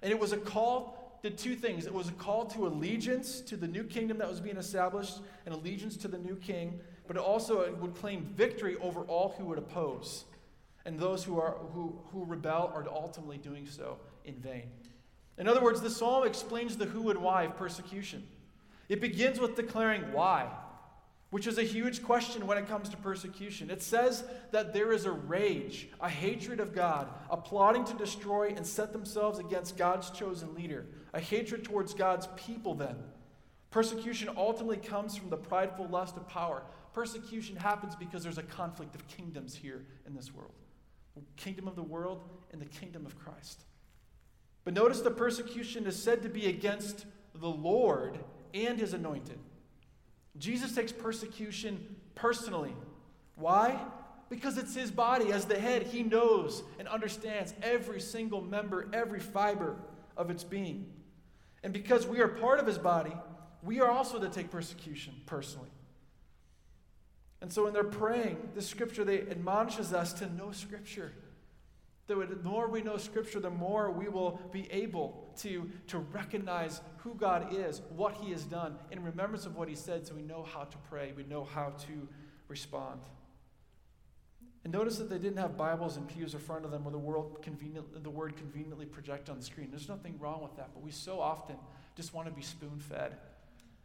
And 0.00 0.10
it 0.10 0.18
was 0.18 0.32
a 0.32 0.38
call 0.38 1.20
to 1.22 1.28
two 1.28 1.54
things 1.54 1.84
it 1.84 1.92
was 1.92 2.08
a 2.08 2.12
call 2.12 2.46
to 2.46 2.66
allegiance 2.66 3.42
to 3.42 3.58
the 3.58 3.68
new 3.68 3.84
kingdom 3.84 4.16
that 4.18 4.30
was 4.30 4.40
being 4.40 4.56
established, 4.56 5.18
and 5.44 5.54
allegiance 5.54 5.98
to 5.98 6.08
the 6.08 6.16
new 6.16 6.36
king, 6.36 6.80
but 7.06 7.16
it 7.16 7.22
also 7.22 7.74
would 7.74 7.94
claim 7.94 8.24
victory 8.34 8.76
over 8.76 9.02
all 9.02 9.34
who 9.36 9.44
would 9.44 9.58
oppose 9.58 10.24
and 10.84 10.98
those 10.98 11.24
who, 11.24 11.38
are, 11.38 11.56
who, 11.74 11.98
who 12.12 12.24
rebel 12.24 12.72
are 12.74 12.86
ultimately 12.88 13.38
doing 13.38 13.66
so 13.66 13.98
in 14.24 14.34
vain. 14.36 14.70
In 15.36 15.46
other 15.46 15.60
words, 15.60 15.80
the 15.80 15.90
psalm 15.90 16.26
explains 16.26 16.76
the 16.76 16.86
who 16.86 17.10
and 17.10 17.20
why 17.20 17.44
of 17.44 17.56
persecution. 17.56 18.26
It 18.88 19.00
begins 19.00 19.38
with 19.38 19.54
declaring 19.54 20.12
why. 20.12 20.48
which 21.30 21.46
is 21.46 21.58
a 21.58 21.62
huge 21.62 22.02
question 22.02 22.46
when 22.46 22.56
it 22.56 22.68
comes 22.68 22.88
to 22.88 22.96
persecution. 22.96 23.70
It 23.70 23.82
says 23.82 24.24
that 24.50 24.72
there 24.72 24.92
is 24.92 25.04
a 25.04 25.10
rage, 25.10 25.88
a 26.00 26.08
hatred 26.08 26.58
of 26.58 26.74
God, 26.74 27.08
a 27.30 27.36
plotting 27.36 27.84
to 27.84 27.94
destroy 27.94 28.54
and 28.56 28.66
set 28.66 28.92
themselves 28.92 29.38
against 29.38 29.76
God's 29.76 30.10
chosen 30.10 30.54
leader, 30.54 30.86
a 31.12 31.20
hatred 31.20 31.64
towards 31.64 31.92
God's 31.92 32.28
people, 32.36 32.74
then. 32.74 32.96
Persecution 33.70 34.30
ultimately 34.38 34.78
comes 34.78 35.16
from 35.16 35.28
the 35.28 35.36
prideful 35.36 35.86
lust 35.88 36.16
of 36.16 36.26
power. 36.28 36.62
Persecution 36.94 37.56
happens 37.56 37.94
because 37.94 38.22
there's 38.22 38.38
a 38.38 38.42
conflict 38.42 38.94
of 38.94 39.06
kingdoms 39.06 39.54
here 39.54 39.84
in 40.06 40.14
this 40.14 40.34
world 40.34 40.52
kingdom 41.36 41.68
of 41.68 41.76
the 41.76 41.82
world 41.82 42.22
and 42.52 42.60
the 42.60 42.66
kingdom 42.66 43.06
of 43.06 43.18
Christ. 43.18 43.62
But 44.64 44.74
notice 44.74 45.00
the 45.00 45.10
persecution 45.10 45.86
is 45.86 46.00
said 46.00 46.22
to 46.22 46.28
be 46.28 46.46
against 46.46 47.06
the 47.34 47.48
Lord 47.48 48.18
and 48.54 48.78
his 48.78 48.92
anointed. 48.92 49.38
Jesus 50.38 50.74
takes 50.74 50.92
persecution 50.92 51.96
personally. 52.14 52.74
Why? 53.36 53.78
Because 54.28 54.58
it's 54.58 54.74
his 54.74 54.90
body. 54.90 55.32
As 55.32 55.46
the 55.46 55.58
head, 55.58 55.84
he 55.84 56.02
knows 56.02 56.62
and 56.78 56.86
understands 56.86 57.54
every 57.62 58.00
single 58.00 58.40
member, 58.40 58.88
every 58.92 59.20
fiber 59.20 59.76
of 60.16 60.30
its 60.30 60.44
being. 60.44 60.86
And 61.62 61.72
because 61.72 62.06
we 62.06 62.20
are 62.20 62.28
part 62.28 62.60
of 62.60 62.66
his 62.66 62.78
body, 62.78 63.14
we 63.62 63.80
are 63.80 63.90
also 63.90 64.20
to 64.20 64.28
take 64.28 64.50
persecution 64.50 65.14
personally. 65.26 65.70
And 67.40 67.52
so 67.52 67.64
when 67.64 67.72
they're 67.72 67.84
praying, 67.84 68.50
the 68.54 68.62
scripture, 68.62 69.04
they 69.04 69.20
admonishes 69.20 69.92
us 69.92 70.12
to 70.14 70.32
know 70.32 70.50
scripture. 70.50 71.12
The 72.08 72.38
more 72.42 72.68
we 72.68 72.80
know 72.80 72.96
Scripture, 72.96 73.38
the 73.38 73.50
more 73.50 73.90
we 73.90 74.08
will 74.08 74.40
be 74.50 74.66
able 74.72 75.30
to, 75.40 75.70
to 75.88 75.98
recognize 75.98 76.80
who 76.98 77.14
God 77.14 77.52
is, 77.52 77.82
what 77.94 78.14
He 78.14 78.32
has 78.32 78.44
done, 78.44 78.76
in 78.90 79.04
remembrance 79.04 79.44
of 79.44 79.56
what 79.56 79.68
He 79.68 79.74
said, 79.74 80.06
so 80.06 80.14
we 80.14 80.22
know 80.22 80.42
how 80.42 80.64
to 80.64 80.78
pray, 80.88 81.12
we 81.14 81.24
know 81.24 81.44
how 81.44 81.68
to 81.68 82.08
respond. 82.48 83.02
And 84.64 84.72
notice 84.72 84.96
that 84.96 85.10
they 85.10 85.18
didn't 85.18 85.36
have 85.36 85.58
Bibles 85.58 85.98
and 85.98 86.08
pews 86.08 86.32
in 86.32 86.40
front 86.40 86.64
of 86.64 86.70
them 86.70 86.82
where 86.84 86.92
the, 86.92 86.98
world 86.98 87.42
convenient, 87.42 88.02
the 88.02 88.10
word 88.10 88.38
conveniently 88.38 88.86
projected 88.86 89.28
on 89.28 89.38
the 89.38 89.44
screen. 89.44 89.68
There's 89.70 89.88
nothing 89.88 90.18
wrong 90.18 90.42
with 90.42 90.56
that, 90.56 90.70
but 90.72 90.82
we 90.82 90.90
so 90.90 91.20
often 91.20 91.56
just 91.94 92.14
want 92.14 92.26
to 92.26 92.32
be 92.32 92.42
spoon 92.42 92.78
fed. 92.78 93.18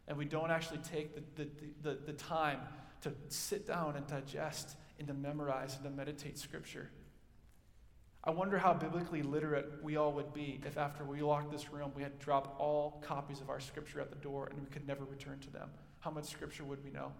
And 0.08 0.16
we 0.16 0.24
don't 0.24 0.50
actually 0.50 0.78
take 0.78 1.14
the, 1.14 1.44
the, 1.44 1.50
the, 1.82 1.98
the 2.06 2.12
time 2.14 2.60
to 3.04 3.12
sit 3.28 3.66
down 3.66 3.96
and 3.96 4.06
digest 4.06 4.76
and 4.98 5.08
to 5.08 5.14
memorize 5.14 5.74
and 5.76 5.84
to 5.84 5.90
meditate 5.90 6.38
Scripture. 6.38 6.90
I 8.26 8.30
wonder 8.30 8.56
how 8.56 8.72
biblically 8.72 9.22
literate 9.22 9.66
we 9.82 9.96
all 9.96 10.12
would 10.14 10.32
be 10.32 10.58
if 10.64 10.78
after 10.78 11.04
we 11.04 11.20
locked 11.20 11.52
this 11.52 11.70
room, 11.70 11.92
we 11.94 12.02
had 12.02 12.18
to 12.18 12.24
drop 12.24 12.56
all 12.58 13.02
copies 13.06 13.42
of 13.42 13.50
our 13.50 13.60
scripture 13.60 14.00
at 14.00 14.08
the 14.08 14.16
door 14.16 14.48
and 14.50 14.58
we 14.58 14.66
could 14.70 14.86
never 14.86 15.04
return 15.04 15.40
to 15.40 15.50
them. 15.50 15.68
How 16.00 16.10
much 16.10 16.24
scripture 16.24 16.64
would 16.64 16.82
we 16.82 16.90
know? 16.90 17.12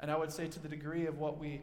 And 0.00 0.10
I 0.10 0.16
would 0.16 0.32
say 0.32 0.48
to 0.48 0.58
the 0.58 0.68
degree 0.68 1.06
of 1.06 1.18
what 1.18 1.38
we 1.38 1.60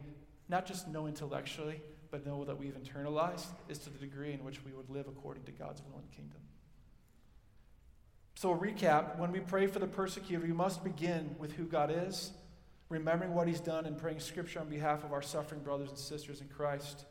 not 0.48 0.64
just 0.64 0.88
know 0.88 1.06
intellectually, 1.06 1.82
but 2.10 2.24
know 2.24 2.42
that 2.46 2.58
we've 2.58 2.74
internalized, 2.74 3.48
is 3.68 3.78
to 3.80 3.90
the 3.90 3.98
degree 3.98 4.32
in 4.32 4.44
which 4.44 4.64
we 4.64 4.72
would 4.72 4.88
live 4.88 5.08
according 5.08 5.44
to 5.44 5.52
God's 5.52 5.82
will 5.82 5.98
and 5.98 6.10
kingdom. 6.10 6.40
So, 8.36 8.52
a 8.52 8.56
recap 8.56 9.18
when 9.18 9.32
we 9.32 9.40
pray 9.40 9.66
for 9.66 9.78
the 9.78 9.86
persecuted, 9.86 10.46
we 10.46 10.54
must 10.54 10.84
begin 10.84 11.34
with 11.38 11.52
who 11.52 11.64
God 11.64 11.90
is 11.90 12.32
remembering 12.88 13.34
what 13.34 13.48
he's 13.48 13.60
done 13.60 13.86
and 13.86 13.96
praying 13.96 14.20
scripture 14.20 14.60
on 14.60 14.68
behalf 14.68 15.04
of 15.04 15.12
our 15.12 15.22
suffering 15.22 15.60
brothers 15.62 15.88
and 15.88 15.98
sisters 15.98 16.40
in 16.40 16.48
Christ. 16.48 17.06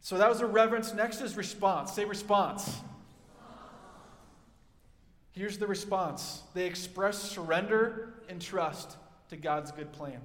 So 0.00 0.18
that 0.18 0.28
was 0.28 0.38
the 0.38 0.46
reverence. 0.46 0.94
Next 0.94 1.20
is 1.20 1.36
response. 1.36 1.92
Say 1.92 2.04
response. 2.04 2.78
Here's 5.32 5.58
the 5.58 5.66
response 5.66 6.42
they 6.54 6.66
express 6.66 7.18
surrender 7.18 8.14
and 8.28 8.40
trust 8.40 8.96
to 9.30 9.36
God's 9.36 9.72
good 9.72 9.92
plan. 9.92 10.20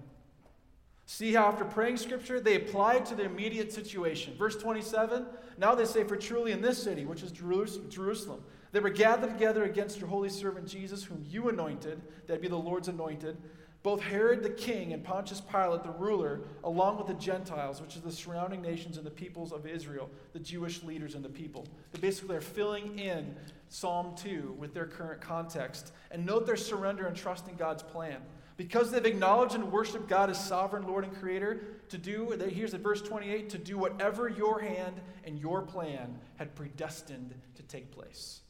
See 1.06 1.34
how, 1.34 1.48
after 1.48 1.66
praying 1.66 1.98
scripture, 1.98 2.40
they 2.40 2.56
apply 2.56 2.96
it 2.96 3.06
to 3.08 3.16
the 3.16 3.24
immediate 3.24 3.72
situation. 3.72 4.36
Verse 4.38 4.56
27 4.56 5.26
Now 5.58 5.76
they 5.76 5.86
say, 5.86 6.04
For 6.04 6.16
truly 6.16 6.52
in 6.52 6.62
this 6.62 6.82
city, 6.82 7.06
which 7.06 7.24
is 7.24 7.32
Jerusalem, 7.32 8.44
they 8.74 8.82
were 8.82 8.90
gathered 8.90 9.30
together 9.30 9.64
against 9.64 10.00
your 10.00 10.10
holy 10.10 10.30
servant 10.30 10.68
Jesus, 10.68 11.06
whom 11.06 11.24
you 11.30 11.48
anointed, 11.48 12.02
that 12.28 12.42
be 12.42 12.50
the 12.50 12.58
Lord's 12.58 12.90
anointed 12.90 13.38
both 13.84 14.02
Herod 14.02 14.44
the 14.44 14.50
king 14.50 14.94
and 14.94 15.04
Pontius 15.04 15.42
Pilate 15.42 15.84
the 15.84 15.92
ruler, 15.92 16.40
along 16.64 16.98
with 16.98 17.08
the 17.08 17.14
Gentiles, 17.16 17.82
which 17.82 17.98
is 17.98 18.02
the 18.02 18.12
surrounding 18.14 18.62
nations 18.62 18.96
and 18.96 19.06
the 19.06 19.12
peoples 19.12 19.52
of 19.52 19.68
Israel, 19.68 20.10
the 20.32 20.40
Jewish 20.40 20.82
leaders 20.84 21.16
and 21.16 21.24
the 21.24 21.30
people. 21.30 21.68
They 21.92 22.00
basically 22.00 22.38
are 22.38 22.42
filling 22.42 22.98
in 22.98 23.36
Psalm 23.68 24.16
2 24.16 24.56
with 24.58 24.74
their 24.74 24.86
current 24.86 25.20
context. 25.20 25.92
And 26.12 26.26
note 26.26 26.46
their 26.46 26.56
surrender 26.56 27.08
and 27.08 27.16
trust 27.16 27.50
in 27.50 27.56
God's 27.56 27.84
plan. 27.84 28.22
Because 28.56 28.90
they've 28.90 29.06
acknowledged 29.06 29.56
and 29.56 29.70
worshiped 29.70 30.08
God 30.08 30.30
as 30.30 30.42
sovereign 30.42 30.88
Lord 30.88 31.04
and 31.04 31.14
Creator, 31.20 31.64
to 31.90 31.98
do, 31.98 32.30
here's 32.50 32.74
at 32.74 32.80
verse 32.80 33.02
28, 33.02 33.50
to 33.50 33.58
do 33.58 33.78
whatever 33.78 34.30
your 34.30 34.62
hand 34.62 35.02
and 35.26 35.38
your 35.38 35.62
plan 35.62 36.20
had 36.38 36.56
predestined 36.56 37.34
to 37.56 37.64
take 37.64 37.92
place. 37.92 38.43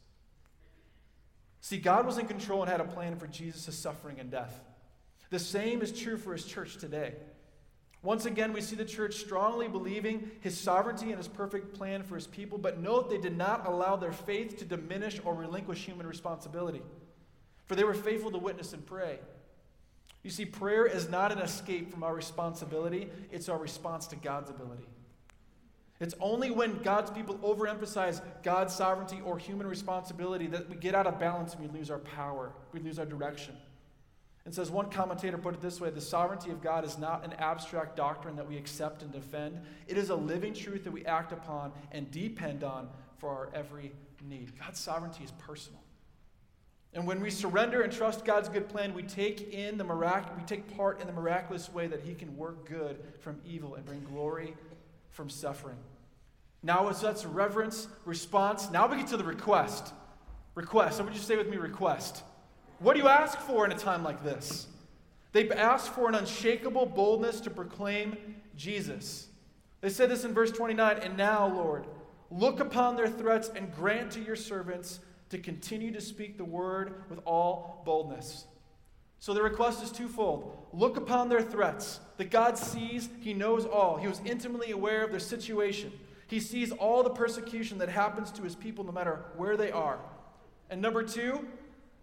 See, 1.63 1.78
God 1.78 2.06
was 2.06 2.17
in 2.17 2.28
control 2.28 2.62
and 2.62 2.69
had 2.69 2.82
a 2.82 2.84
plan 2.84 3.15
for 3.15 3.26
Jesus' 3.26 3.73
suffering 3.73 4.19
and 4.19 4.30
death. 4.30 4.54
The 5.30 5.39
same 5.39 5.82
is 5.82 5.93
true 5.93 6.17
for 6.17 6.34
his 6.34 6.43
church 6.43 6.76
today. 6.76 7.13
Once 8.02 8.26
again, 8.26 8.52
we 8.52 8.60
see 8.60 8.76
the 8.76 8.84
church 8.84 9.15
strongly 9.15 9.69
believing 9.69 10.30
his 10.41 10.60
sovereignty 10.60 11.06
and 11.06 11.17
his 11.17 11.30
perfect 11.30 11.73
plan 11.73 12.04
for 12.04 12.15
his 12.15 12.28
people, 12.28 12.58
but 12.58 12.82
note 12.82 13.10
they 13.10 13.17
did 13.17 13.38
not 13.38 13.65
allow 13.65 13.95
their 13.95 14.12
faith 14.12 14.58
to 14.58 14.65
diminish 14.65 15.21
or 15.23 15.34
relinquish 15.34 15.86
human 15.86 16.06
responsibility, 16.06 16.82
for 17.65 17.76
they 17.76 17.86
were 17.86 17.93
faithful 17.93 18.30
to 18.30 18.38
witness 18.38 18.73
and 18.73 18.86
pray. 18.86 19.19
You 20.21 20.32
see, 20.32 20.43
prayer 20.43 20.86
is 20.86 21.08
not 21.08 21.32
an 21.32 21.39
escape 21.39 21.93
from 21.93 22.04
our 22.04 22.13
responsibility, 22.13 23.10
it's 23.32 23.47
our 23.47 23.58
response 23.58 24.08
to 24.08 24.17
God's 24.17 24.49
ability. 24.49 24.89
It's 26.04 26.16
only 26.20 26.52
when 26.52 26.80
God's 26.80 27.10
people 27.12 27.36
overemphasize 27.36 28.20
God's 28.44 28.76
sovereignty 28.76 29.22
or 29.24 29.38
human 29.38 29.66
responsibility 29.66 30.48
that 30.48 30.70
we 30.70 30.76
get 30.76 30.96
out 30.96 31.08
of 31.08 31.18
balance 31.18 31.54
and 31.54 31.62
we 31.62 31.80
lose 31.80 31.89
our 31.89 32.00
power, 32.00 32.52
we 32.74 32.82
lose 32.82 33.00
our 33.00 33.06
direction. 33.06 33.56
And 34.44 34.54
says 34.54 34.70
one 34.70 34.89
commentator 34.89 35.38
put 35.38 35.54
it 35.54 35.62
this 35.62 35.80
way 35.80 35.92
the 35.92 36.02
sovereignty 36.02 36.52
of 36.52 36.62
God 36.62 36.84
is 36.84 36.98
not 36.98 37.24
an 37.24 37.32
abstract 37.39 37.96
doctrine 37.96 38.36
that 38.36 38.46
we 38.46 38.58
accept 38.58 39.02
and 39.02 39.13
defend, 39.13 39.62
it 39.88 39.98
is 39.98 40.10
a 40.10 40.16
living 40.16 40.54
truth 40.54 40.84
that 40.84 40.92
we 40.92 41.06
act 41.06 41.32
upon 41.32 41.72
and 41.94 42.12
depend 42.12 42.66
on 42.66 42.89
for 43.18 43.30
our 43.30 43.50
every 43.54 43.94
need. 44.28 44.52
God's 44.60 44.82
sovereignty 44.82 45.24
is 45.24 45.32
personal. 45.32 45.80
And 46.94 47.08
when 47.08 47.22
we 47.22 47.30
surrender 47.30 47.82
and 47.82 47.94
trust 47.94 48.26
God's 48.26 48.50
good 48.50 48.68
plan, 48.68 48.94
we 48.94 49.04
take 49.04 49.54
in 49.54 49.78
the 49.78 49.86
mirac- 49.86 50.36
we 50.38 50.44
take 50.44 50.76
part 50.76 51.00
in 51.00 51.08
the 51.08 51.13
miraculous 51.13 51.72
way 51.72 51.88
that 51.88 52.02
He 52.02 52.13
can 52.13 52.36
work 52.36 52.68
good 52.68 53.02
from 53.22 53.39
evil 53.46 53.76
and 53.76 53.86
bring 53.86 54.04
glory 54.04 54.54
from 55.10 55.30
suffering. 55.30 55.78
Now, 56.63 56.88
as 56.88 57.02
that's 57.02 57.26
reverence, 57.26 57.88
response, 58.06 58.71
now 58.71 58.88
we 58.88 58.97
get 58.97 59.08
to 59.08 59.17
the 59.17 59.23
request. 59.23 59.93
Request. 60.56 60.97
So 60.97 61.04
would 61.04 61.13
you 61.13 61.19
say 61.19 61.36
with 61.36 61.49
me, 61.49 61.58
request? 61.58 62.23
What 62.80 62.93
do 62.93 63.02
you 63.02 63.10
ask 63.10 63.38
for 63.39 63.65
in 63.65 63.71
a 63.71 63.78
time 63.78 64.04
like 64.04 64.23
this? 64.23 64.67
They 65.34 65.49
asked 65.49 65.89
for 65.89 66.08
an 66.08 66.15
unshakable 66.15 66.86
boldness 66.86 67.41
to 67.41 67.49
proclaim 67.49 68.17
Jesus. 68.56 69.28
They 69.82 69.89
said 69.89 70.10
this 70.10 70.23
in 70.23 70.34
verse 70.34 70.52
29 70.52 70.97
And 70.99 71.17
now, 71.17 71.47
Lord, 71.47 71.86
look 72.32 72.60
upon 72.60 72.95
their 72.95 73.10
threats 73.10 73.52
and 73.54 73.73
grant 73.73 74.12
to 74.12 74.21
your 74.21 74.36
servants 74.36 74.99
to 75.30 75.38
continue 75.39 75.91
to 75.91 75.99
speak 75.99 76.38
the 76.38 76.45
word 76.45 76.93
with 77.10 77.19
all 77.26 77.82
boldness. 77.86 78.45
So 79.19 79.34
the 79.34 79.41
request 79.41 79.84
is 79.84 79.91
twofold. 79.91 80.58
Look 80.73 80.97
upon 80.97 81.30
their 81.30 81.41
threats. 81.41 81.99
That 82.17 82.30
God 82.30 82.58
sees, 82.58 83.10
He 83.21 83.34
knows 83.34 83.65
all. 83.65 83.97
He 83.97 84.08
was 84.08 84.21
intimately 84.26 84.71
aware 84.71 85.04
of 85.04 85.12
their 85.12 85.19
situation. 85.19 85.91
He 86.28 86.40
sees 86.40 86.72
all 86.72 87.04
the 87.04 87.10
persecution 87.10 87.78
that 87.80 87.90
happens 87.90 88.32
to 88.32 88.42
His 88.42 88.56
people 88.56 88.84
no 88.84 88.92
matter 88.92 89.26
where 89.36 89.58
they 89.58 89.72
are. 89.72 90.00
And 90.70 90.82
number 90.82 91.04
two, 91.04 91.48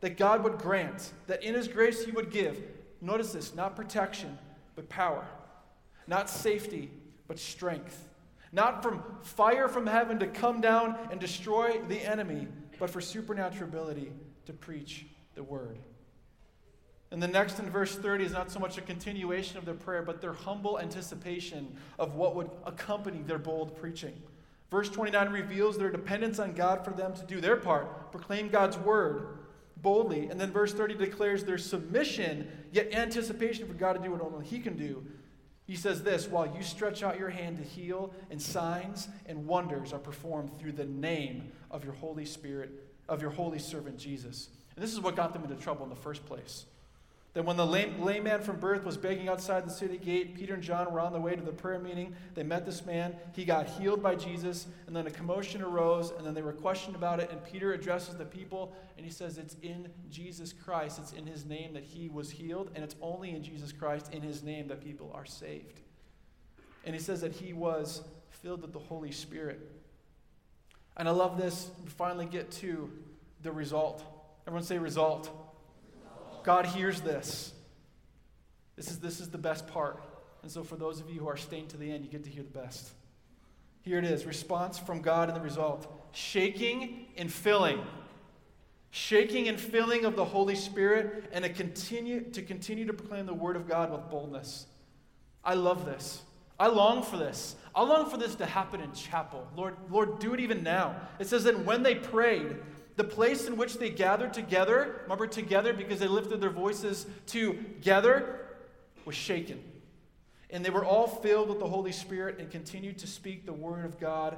that 0.00 0.16
God 0.16 0.44
would 0.44 0.58
grant, 0.58 1.12
that 1.26 1.42
in 1.42 1.54
His 1.54 1.68
grace 1.68 2.04
He 2.04 2.10
would 2.10 2.30
give. 2.30 2.62
Notice 3.00 3.32
this 3.32 3.54
not 3.54 3.76
protection, 3.76 4.38
but 4.76 4.88
power. 4.88 5.26
Not 6.06 6.28
safety, 6.28 6.90
but 7.28 7.38
strength. 7.38 8.08
Not 8.52 8.82
from 8.82 9.02
fire 9.22 9.68
from 9.68 9.86
heaven 9.86 10.18
to 10.18 10.26
come 10.26 10.60
down 10.60 10.96
and 11.10 11.20
destroy 11.20 11.80
the 11.88 12.00
enemy, 12.00 12.48
but 12.78 12.90
for 12.90 13.00
supernatural 13.00 13.68
ability 13.68 14.12
to 14.46 14.52
preach 14.52 15.06
the 15.34 15.42
word. 15.42 15.78
And 17.12 17.22
the 17.22 17.28
next 17.28 17.58
in 17.58 17.68
verse 17.68 17.96
30 17.96 18.24
is 18.24 18.32
not 18.32 18.50
so 18.50 18.60
much 18.60 18.78
a 18.78 18.82
continuation 18.82 19.58
of 19.58 19.64
their 19.64 19.74
prayer, 19.74 20.02
but 20.02 20.20
their 20.20 20.32
humble 20.32 20.78
anticipation 20.78 21.76
of 21.98 22.14
what 22.14 22.36
would 22.36 22.50
accompany 22.64 23.22
their 23.22 23.38
bold 23.38 23.76
preaching. 23.76 24.14
Verse 24.70 24.88
29 24.88 25.30
reveals 25.30 25.76
their 25.76 25.90
dependence 25.90 26.38
on 26.38 26.52
God 26.52 26.84
for 26.84 26.92
them 26.92 27.12
to 27.14 27.24
do 27.24 27.40
their 27.40 27.56
part, 27.56 28.12
proclaim 28.12 28.48
God's 28.48 28.78
word, 28.78 29.38
boldly. 29.78 30.28
And 30.28 30.40
then 30.40 30.52
verse 30.52 30.72
30 30.72 30.94
declares 30.94 31.42
their 31.42 31.58
submission, 31.58 32.46
yet 32.70 32.94
anticipation 32.94 33.66
for 33.66 33.74
God 33.74 33.94
to 33.94 33.98
do 34.00 34.12
what 34.12 34.20
only 34.20 34.46
He 34.46 34.60
can 34.60 34.76
do. 34.76 35.04
He 35.66 35.74
says 35.74 36.02
this 36.02 36.28
while 36.28 36.52
you 36.56 36.62
stretch 36.62 37.02
out 37.02 37.18
your 37.18 37.30
hand 37.30 37.56
to 37.56 37.64
heal, 37.64 38.12
and 38.30 38.40
signs 38.40 39.08
and 39.26 39.46
wonders 39.46 39.92
are 39.92 39.98
performed 39.98 40.56
through 40.58 40.72
the 40.72 40.86
name 40.86 41.50
of 41.70 41.84
your 41.84 41.94
Holy 41.94 42.24
Spirit, 42.24 42.70
of 43.08 43.20
your 43.20 43.30
holy 43.30 43.58
servant 43.58 43.98
Jesus. 43.98 44.48
And 44.76 44.84
this 44.84 44.92
is 44.92 45.00
what 45.00 45.16
got 45.16 45.32
them 45.32 45.42
into 45.42 45.56
trouble 45.56 45.82
in 45.82 45.90
the 45.90 45.96
first 45.96 46.24
place. 46.26 46.66
That 47.32 47.44
when 47.44 47.56
the 47.56 47.66
lame, 47.66 48.02
lame, 48.02 48.24
man 48.24 48.40
from 48.42 48.58
birth 48.58 48.84
was 48.84 48.96
begging 48.96 49.28
outside 49.28 49.64
the 49.64 49.70
city 49.70 49.98
gate, 49.98 50.34
Peter 50.34 50.54
and 50.54 50.62
John 50.62 50.92
were 50.92 50.98
on 50.98 51.12
the 51.12 51.20
way 51.20 51.36
to 51.36 51.42
the 51.42 51.52
prayer 51.52 51.78
meeting. 51.78 52.12
They 52.34 52.42
met 52.42 52.66
this 52.66 52.84
man. 52.84 53.14
He 53.36 53.44
got 53.44 53.68
healed 53.68 54.02
by 54.02 54.16
Jesus, 54.16 54.66
and 54.88 54.96
then 54.96 55.06
a 55.06 55.12
commotion 55.12 55.62
arose, 55.62 56.10
and 56.10 56.26
then 56.26 56.34
they 56.34 56.42
were 56.42 56.52
questioned 56.52 56.96
about 56.96 57.20
it. 57.20 57.30
And 57.30 57.44
Peter 57.44 57.72
addresses 57.72 58.16
the 58.16 58.24
people, 58.24 58.74
and 58.96 59.06
he 59.06 59.12
says, 59.12 59.38
It's 59.38 59.54
in 59.62 59.88
Jesus 60.10 60.52
Christ, 60.52 60.98
it's 60.98 61.12
in 61.12 61.24
his 61.24 61.44
name 61.44 61.72
that 61.74 61.84
he 61.84 62.08
was 62.08 62.30
healed, 62.30 62.72
and 62.74 62.82
it's 62.82 62.96
only 63.00 63.30
in 63.30 63.44
Jesus 63.44 63.70
Christ, 63.70 64.12
in 64.12 64.22
his 64.22 64.42
name, 64.42 64.66
that 64.66 64.82
people 64.82 65.12
are 65.14 65.26
saved. 65.26 65.80
And 66.84 66.96
he 66.96 67.00
says 67.00 67.20
that 67.20 67.32
he 67.32 67.52
was 67.52 68.02
filled 68.30 68.62
with 68.62 68.72
the 68.72 68.80
Holy 68.80 69.12
Spirit. 69.12 69.60
And 70.96 71.08
I 71.08 71.12
love 71.12 71.38
this. 71.38 71.70
We 71.84 71.90
finally 71.90 72.26
get 72.26 72.50
to 72.52 72.90
the 73.42 73.52
result. 73.52 74.02
Everyone 74.46 74.64
say 74.64 74.78
result. 74.78 75.30
God 76.42 76.66
hears 76.66 77.00
this. 77.00 77.52
This 78.76 78.90
is, 78.90 78.98
this 78.98 79.20
is 79.20 79.28
the 79.30 79.38
best 79.38 79.66
part. 79.66 80.02
And 80.42 80.50
so, 80.50 80.62
for 80.62 80.76
those 80.76 81.00
of 81.00 81.10
you 81.10 81.20
who 81.20 81.28
are 81.28 81.36
staying 81.36 81.68
to 81.68 81.76
the 81.76 81.90
end, 81.90 82.04
you 82.04 82.10
get 82.10 82.24
to 82.24 82.30
hear 82.30 82.42
the 82.42 82.58
best. 82.58 82.90
Here 83.82 83.98
it 83.98 84.04
is 84.04 84.24
response 84.24 84.78
from 84.78 85.00
God 85.00 85.28
and 85.28 85.36
the 85.36 85.42
result 85.42 85.86
shaking 86.12 87.06
and 87.16 87.32
filling. 87.32 87.80
Shaking 88.90 89.46
and 89.48 89.60
filling 89.60 90.04
of 90.04 90.16
the 90.16 90.24
Holy 90.24 90.56
Spirit 90.56 91.26
and 91.32 91.44
a 91.44 91.48
continue, 91.48 92.22
to 92.32 92.42
continue 92.42 92.86
to 92.86 92.92
proclaim 92.92 93.26
the 93.26 93.34
Word 93.34 93.54
of 93.54 93.68
God 93.68 93.92
with 93.92 94.10
boldness. 94.10 94.66
I 95.44 95.54
love 95.54 95.84
this. 95.84 96.22
I 96.58 96.66
long 96.66 97.02
for 97.02 97.16
this. 97.16 97.54
I 97.74 97.82
long 97.82 98.10
for 98.10 98.16
this 98.16 98.34
to 98.36 98.46
happen 98.46 98.80
in 98.80 98.92
chapel. 98.92 99.46
Lord, 99.56 99.76
Lord, 99.90 100.18
do 100.18 100.34
it 100.34 100.40
even 100.40 100.62
now. 100.62 100.96
It 101.18 101.28
says 101.28 101.44
that 101.44 101.64
when 101.64 101.82
they 101.82 101.94
prayed, 101.94 102.56
the 102.96 103.04
place 103.04 103.46
in 103.46 103.56
which 103.56 103.78
they 103.78 103.90
gathered 103.90 104.34
together, 104.34 105.00
remember 105.02 105.26
together 105.26 105.72
because 105.72 106.00
they 106.00 106.08
lifted 106.08 106.40
their 106.40 106.50
voices 106.50 107.06
together, 107.26 108.40
was 109.04 109.14
shaken. 109.14 109.62
And 110.50 110.64
they 110.64 110.70
were 110.70 110.84
all 110.84 111.06
filled 111.06 111.48
with 111.48 111.60
the 111.60 111.68
Holy 111.68 111.92
Spirit 111.92 112.38
and 112.38 112.50
continued 112.50 112.98
to 112.98 113.06
speak 113.06 113.46
the 113.46 113.52
word 113.52 113.84
of 113.84 114.00
God 114.00 114.36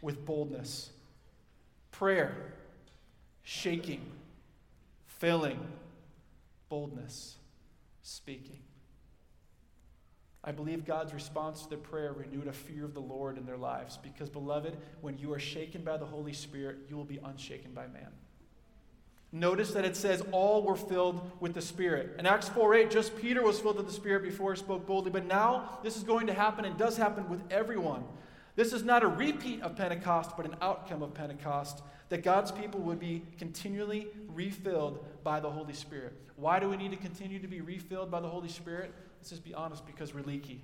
with 0.00 0.24
boldness. 0.24 0.90
Prayer, 1.90 2.54
shaking, 3.42 4.12
filling, 5.06 5.58
boldness, 6.68 7.36
speaking. 8.02 8.60
I 10.44 10.52
believe 10.52 10.84
God's 10.84 11.12
response 11.12 11.62
to 11.62 11.68
their 11.68 11.78
prayer 11.78 12.12
renewed 12.12 12.46
a 12.46 12.52
fear 12.52 12.84
of 12.84 12.94
the 12.94 13.00
Lord 13.00 13.38
in 13.38 13.44
their 13.44 13.56
lives 13.56 13.98
because, 14.02 14.30
beloved, 14.30 14.76
when 15.00 15.18
you 15.18 15.32
are 15.32 15.38
shaken 15.38 15.82
by 15.82 15.96
the 15.96 16.06
Holy 16.06 16.32
Spirit, 16.32 16.78
you 16.88 16.96
will 16.96 17.04
be 17.04 17.18
unshaken 17.24 17.72
by 17.74 17.86
man. 17.88 18.10
Notice 19.30 19.72
that 19.72 19.84
it 19.84 19.94
says 19.94 20.22
all 20.32 20.62
were 20.62 20.76
filled 20.76 21.30
with 21.40 21.52
the 21.52 21.60
Spirit. 21.60 22.14
In 22.18 22.26
Acts 22.26 22.48
4 22.48 22.74
8, 22.74 22.90
just 22.90 23.16
Peter 23.18 23.42
was 23.42 23.60
filled 23.60 23.76
with 23.76 23.86
the 23.86 23.92
Spirit 23.92 24.22
before 24.22 24.54
he 24.54 24.58
spoke 24.58 24.86
boldly. 24.86 25.10
But 25.10 25.26
now 25.26 25.80
this 25.82 25.96
is 25.96 26.02
going 26.02 26.28
to 26.28 26.32
happen 26.32 26.64
and 26.64 26.78
does 26.78 26.96
happen 26.96 27.28
with 27.28 27.42
everyone. 27.50 28.04
This 28.56 28.72
is 28.72 28.84
not 28.84 29.02
a 29.02 29.06
repeat 29.06 29.60
of 29.60 29.76
Pentecost, 29.76 30.36
but 30.36 30.46
an 30.46 30.56
outcome 30.62 31.02
of 31.02 31.14
Pentecost, 31.14 31.82
that 32.08 32.22
God's 32.22 32.50
people 32.50 32.80
would 32.80 32.98
be 32.98 33.22
continually 33.38 34.08
refilled 34.28 35.04
by 35.22 35.40
the 35.40 35.50
Holy 35.50 35.74
Spirit. 35.74 36.14
Why 36.36 36.58
do 36.58 36.68
we 36.68 36.76
need 36.76 36.90
to 36.92 36.96
continue 36.96 37.38
to 37.38 37.48
be 37.48 37.60
refilled 37.60 38.10
by 38.10 38.20
the 38.20 38.28
Holy 38.28 38.48
Spirit? 38.48 38.92
Let's 39.18 39.30
just 39.30 39.44
be 39.44 39.54
honest 39.54 39.84
because 39.86 40.14
we're 40.14 40.22
leaky. 40.22 40.62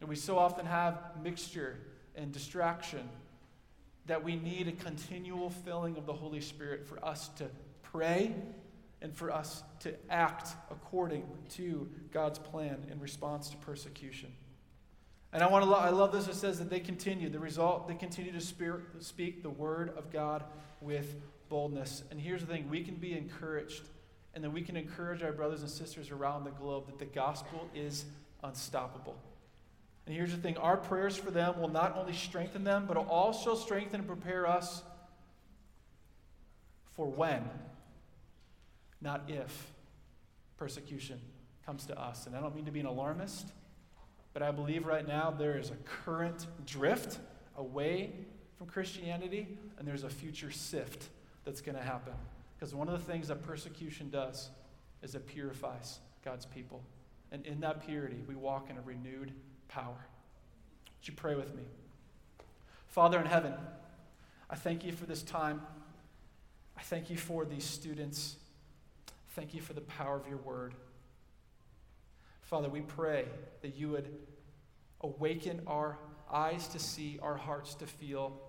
And 0.00 0.08
we 0.08 0.16
so 0.16 0.38
often 0.38 0.66
have 0.66 0.98
mixture 1.22 1.78
and 2.14 2.32
distraction 2.32 3.08
that 4.06 4.22
we 4.22 4.36
need 4.36 4.68
a 4.68 4.72
continual 4.72 5.50
filling 5.50 5.96
of 5.96 6.06
the 6.06 6.12
Holy 6.12 6.40
Spirit 6.40 6.86
for 6.86 7.04
us 7.04 7.28
to 7.36 7.46
pray 7.82 8.34
and 9.02 9.14
for 9.14 9.30
us 9.30 9.62
to 9.80 9.92
act 10.08 10.50
according 10.70 11.24
to 11.50 11.88
God's 12.12 12.38
plan 12.38 12.86
in 12.90 13.00
response 13.00 13.50
to 13.50 13.56
persecution. 13.58 14.32
And 15.36 15.42
I 15.42 15.48
want 15.48 15.64
to 15.64 15.70
lo- 15.70 15.76
I 15.76 15.90
love 15.90 16.12
this. 16.12 16.28
It 16.28 16.34
says 16.34 16.58
that 16.60 16.70
they 16.70 16.80
continue. 16.80 17.28
The 17.28 17.38
result, 17.38 17.88
they 17.88 17.94
continue 17.94 18.32
to 18.32 18.40
speak 18.40 19.42
the 19.42 19.50
word 19.50 19.92
of 19.94 20.10
God 20.10 20.42
with 20.80 21.14
boldness. 21.50 22.04
And 22.10 22.18
here's 22.18 22.40
the 22.40 22.46
thing 22.46 22.70
we 22.70 22.82
can 22.82 22.94
be 22.94 23.12
encouraged 23.12 23.82
and 24.34 24.42
that 24.42 24.48
we 24.48 24.62
can 24.62 24.78
encourage 24.78 25.22
our 25.22 25.32
brothers 25.32 25.60
and 25.60 25.68
sisters 25.68 26.10
around 26.10 26.44
the 26.44 26.52
globe 26.52 26.86
that 26.86 26.98
the 26.98 27.04
gospel 27.04 27.68
is 27.74 28.06
unstoppable. 28.42 29.14
And 30.06 30.16
here's 30.16 30.30
the 30.30 30.38
thing 30.38 30.56
our 30.56 30.78
prayers 30.78 31.18
for 31.18 31.30
them 31.30 31.60
will 31.60 31.68
not 31.68 31.98
only 31.98 32.14
strengthen 32.14 32.64
them, 32.64 32.86
but 32.88 32.96
will 32.96 33.04
also 33.04 33.54
strengthen 33.56 34.00
and 34.00 34.08
prepare 34.08 34.46
us 34.46 34.82
for 36.94 37.04
when, 37.04 37.46
not 39.02 39.24
if, 39.28 39.70
persecution 40.56 41.20
comes 41.66 41.84
to 41.84 42.00
us. 42.00 42.26
And 42.26 42.34
I 42.34 42.40
don't 42.40 42.56
mean 42.56 42.64
to 42.64 42.72
be 42.72 42.80
an 42.80 42.86
alarmist, 42.86 43.52
but 44.36 44.42
I 44.42 44.50
believe 44.50 44.84
right 44.84 45.08
now 45.08 45.30
there 45.30 45.56
is 45.56 45.70
a 45.70 45.76
current 46.04 46.46
drift 46.66 47.20
away 47.56 48.12
from 48.58 48.66
Christianity, 48.66 49.48
and 49.78 49.88
there's 49.88 50.04
a 50.04 50.10
future 50.10 50.50
sift 50.50 51.08
that's 51.46 51.62
going 51.62 51.74
to 51.74 51.82
happen. 51.82 52.12
Because 52.54 52.74
one 52.74 52.86
of 52.86 52.92
the 52.92 53.10
things 53.10 53.28
that 53.28 53.42
persecution 53.42 54.10
does 54.10 54.50
is 55.02 55.14
it 55.14 55.26
purifies 55.26 56.00
God's 56.22 56.44
people. 56.44 56.82
And 57.32 57.46
in 57.46 57.60
that 57.60 57.86
purity, 57.86 58.18
we 58.28 58.34
walk 58.34 58.68
in 58.68 58.76
a 58.76 58.82
renewed 58.82 59.32
power. 59.68 60.04
Would 60.98 61.08
you 61.08 61.14
pray 61.14 61.34
with 61.34 61.54
me? 61.56 61.62
Father 62.88 63.18
in 63.18 63.24
heaven, 63.24 63.54
I 64.50 64.56
thank 64.56 64.84
you 64.84 64.92
for 64.92 65.06
this 65.06 65.22
time. 65.22 65.62
I 66.76 66.82
thank 66.82 67.08
you 67.08 67.16
for 67.16 67.46
these 67.46 67.64
students. 67.64 68.36
Thank 69.30 69.54
you 69.54 69.62
for 69.62 69.72
the 69.72 69.80
power 69.80 70.14
of 70.14 70.28
your 70.28 70.36
word. 70.36 70.74
Father, 72.46 72.68
we 72.68 72.80
pray 72.80 73.24
that 73.62 73.74
you 73.74 73.90
would 73.90 74.08
awaken 75.00 75.60
our 75.66 75.98
eyes 76.32 76.68
to 76.68 76.78
see, 76.78 77.18
our 77.20 77.36
hearts 77.36 77.74
to 77.74 77.86
feel, 77.88 78.40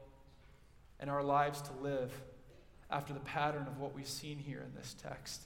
and 1.00 1.10
our 1.10 1.24
lives 1.24 1.62
to 1.62 1.72
live 1.82 2.12
after 2.92 3.12
the 3.12 3.20
pattern 3.22 3.66
of 3.68 3.80
what 3.80 3.96
we've 3.96 4.08
seen 4.08 4.38
here 4.38 4.64
in 4.64 4.80
this 4.80 4.96
text. 5.02 5.42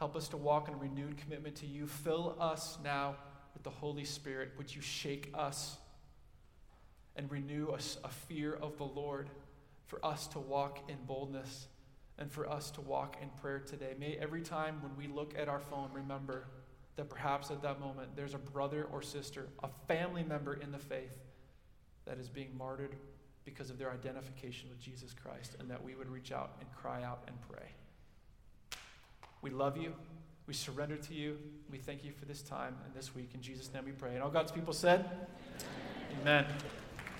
Help 0.00 0.16
us 0.16 0.26
to 0.28 0.36
walk 0.36 0.66
in 0.66 0.74
a 0.74 0.76
renewed 0.76 1.16
commitment 1.18 1.54
to 1.54 1.66
you. 1.66 1.86
Fill 1.86 2.36
us 2.40 2.78
now 2.82 3.14
with 3.54 3.62
the 3.62 3.70
Holy 3.70 4.04
Spirit. 4.04 4.50
Would 4.58 4.74
you 4.74 4.82
shake 4.82 5.30
us 5.34 5.76
and 7.14 7.30
renew 7.30 7.68
us 7.68 7.96
a 8.02 8.08
fear 8.08 8.54
of 8.54 8.76
the 8.76 8.84
Lord 8.84 9.30
for 9.86 10.04
us 10.04 10.26
to 10.28 10.40
walk 10.40 10.80
in 10.88 10.96
boldness 11.06 11.68
and 12.18 12.30
for 12.30 12.48
us 12.48 12.70
to 12.72 12.80
walk 12.80 13.16
in 13.22 13.28
prayer 13.40 13.60
today? 13.60 13.94
May 13.98 14.16
every 14.20 14.42
time 14.42 14.80
when 14.82 14.96
we 14.96 15.12
look 15.12 15.34
at 15.38 15.48
our 15.48 15.60
phone, 15.60 15.90
remember 15.92 16.46
that 16.96 17.08
perhaps 17.08 17.50
at 17.50 17.62
that 17.62 17.80
moment 17.80 18.16
there's 18.16 18.34
a 18.34 18.38
brother 18.38 18.88
or 18.92 19.02
sister, 19.02 19.46
a 19.62 19.68
family 19.86 20.24
member 20.24 20.54
in 20.54 20.72
the 20.72 20.78
faith 20.78 21.16
that 22.06 22.18
is 22.18 22.28
being 22.28 22.50
martyred 22.56 22.96
because 23.44 23.70
of 23.70 23.78
their 23.78 23.90
identification 23.90 24.68
with 24.68 24.80
Jesus 24.80 25.14
Christ, 25.14 25.56
and 25.58 25.70
that 25.70 25.82
we 25.82 25.94
would 25.94 26.10
reach 26.10 26.32
out 26.32 26.56
and 26.60 26.68
cry 26.74 27.02
out 27.02 27.22
and 27.26 27.36
pray. 27.48 27.68
We 29.40 29.50
love 29.50 29.76
you. 29.76 29.94
We 30.46 30.54
surrender 30.54 30.96
to 30.96 31.14
you. 31.14 31.38
We 31.70 31.78
thank 31.78 32.04
you 32.04 32.12
for 32.12 32.24
this 32.24 32.42
time 32.42 32.76
and 32.84 32.94
this 32.94 33.14
week. 33.14 33.30
In 33.34 33.40
Jesus' 33.40 33.72
name 33.72 33.84
we 33.84 33.92
pray. 33.92 34.14
And 34.14 34.22
all 34.22 34.30
God's 34.30 34.52
people 34.52 34.72
said, 34.72 35.04
Amen. 36.20 36.44
Amen. 36.44 36.87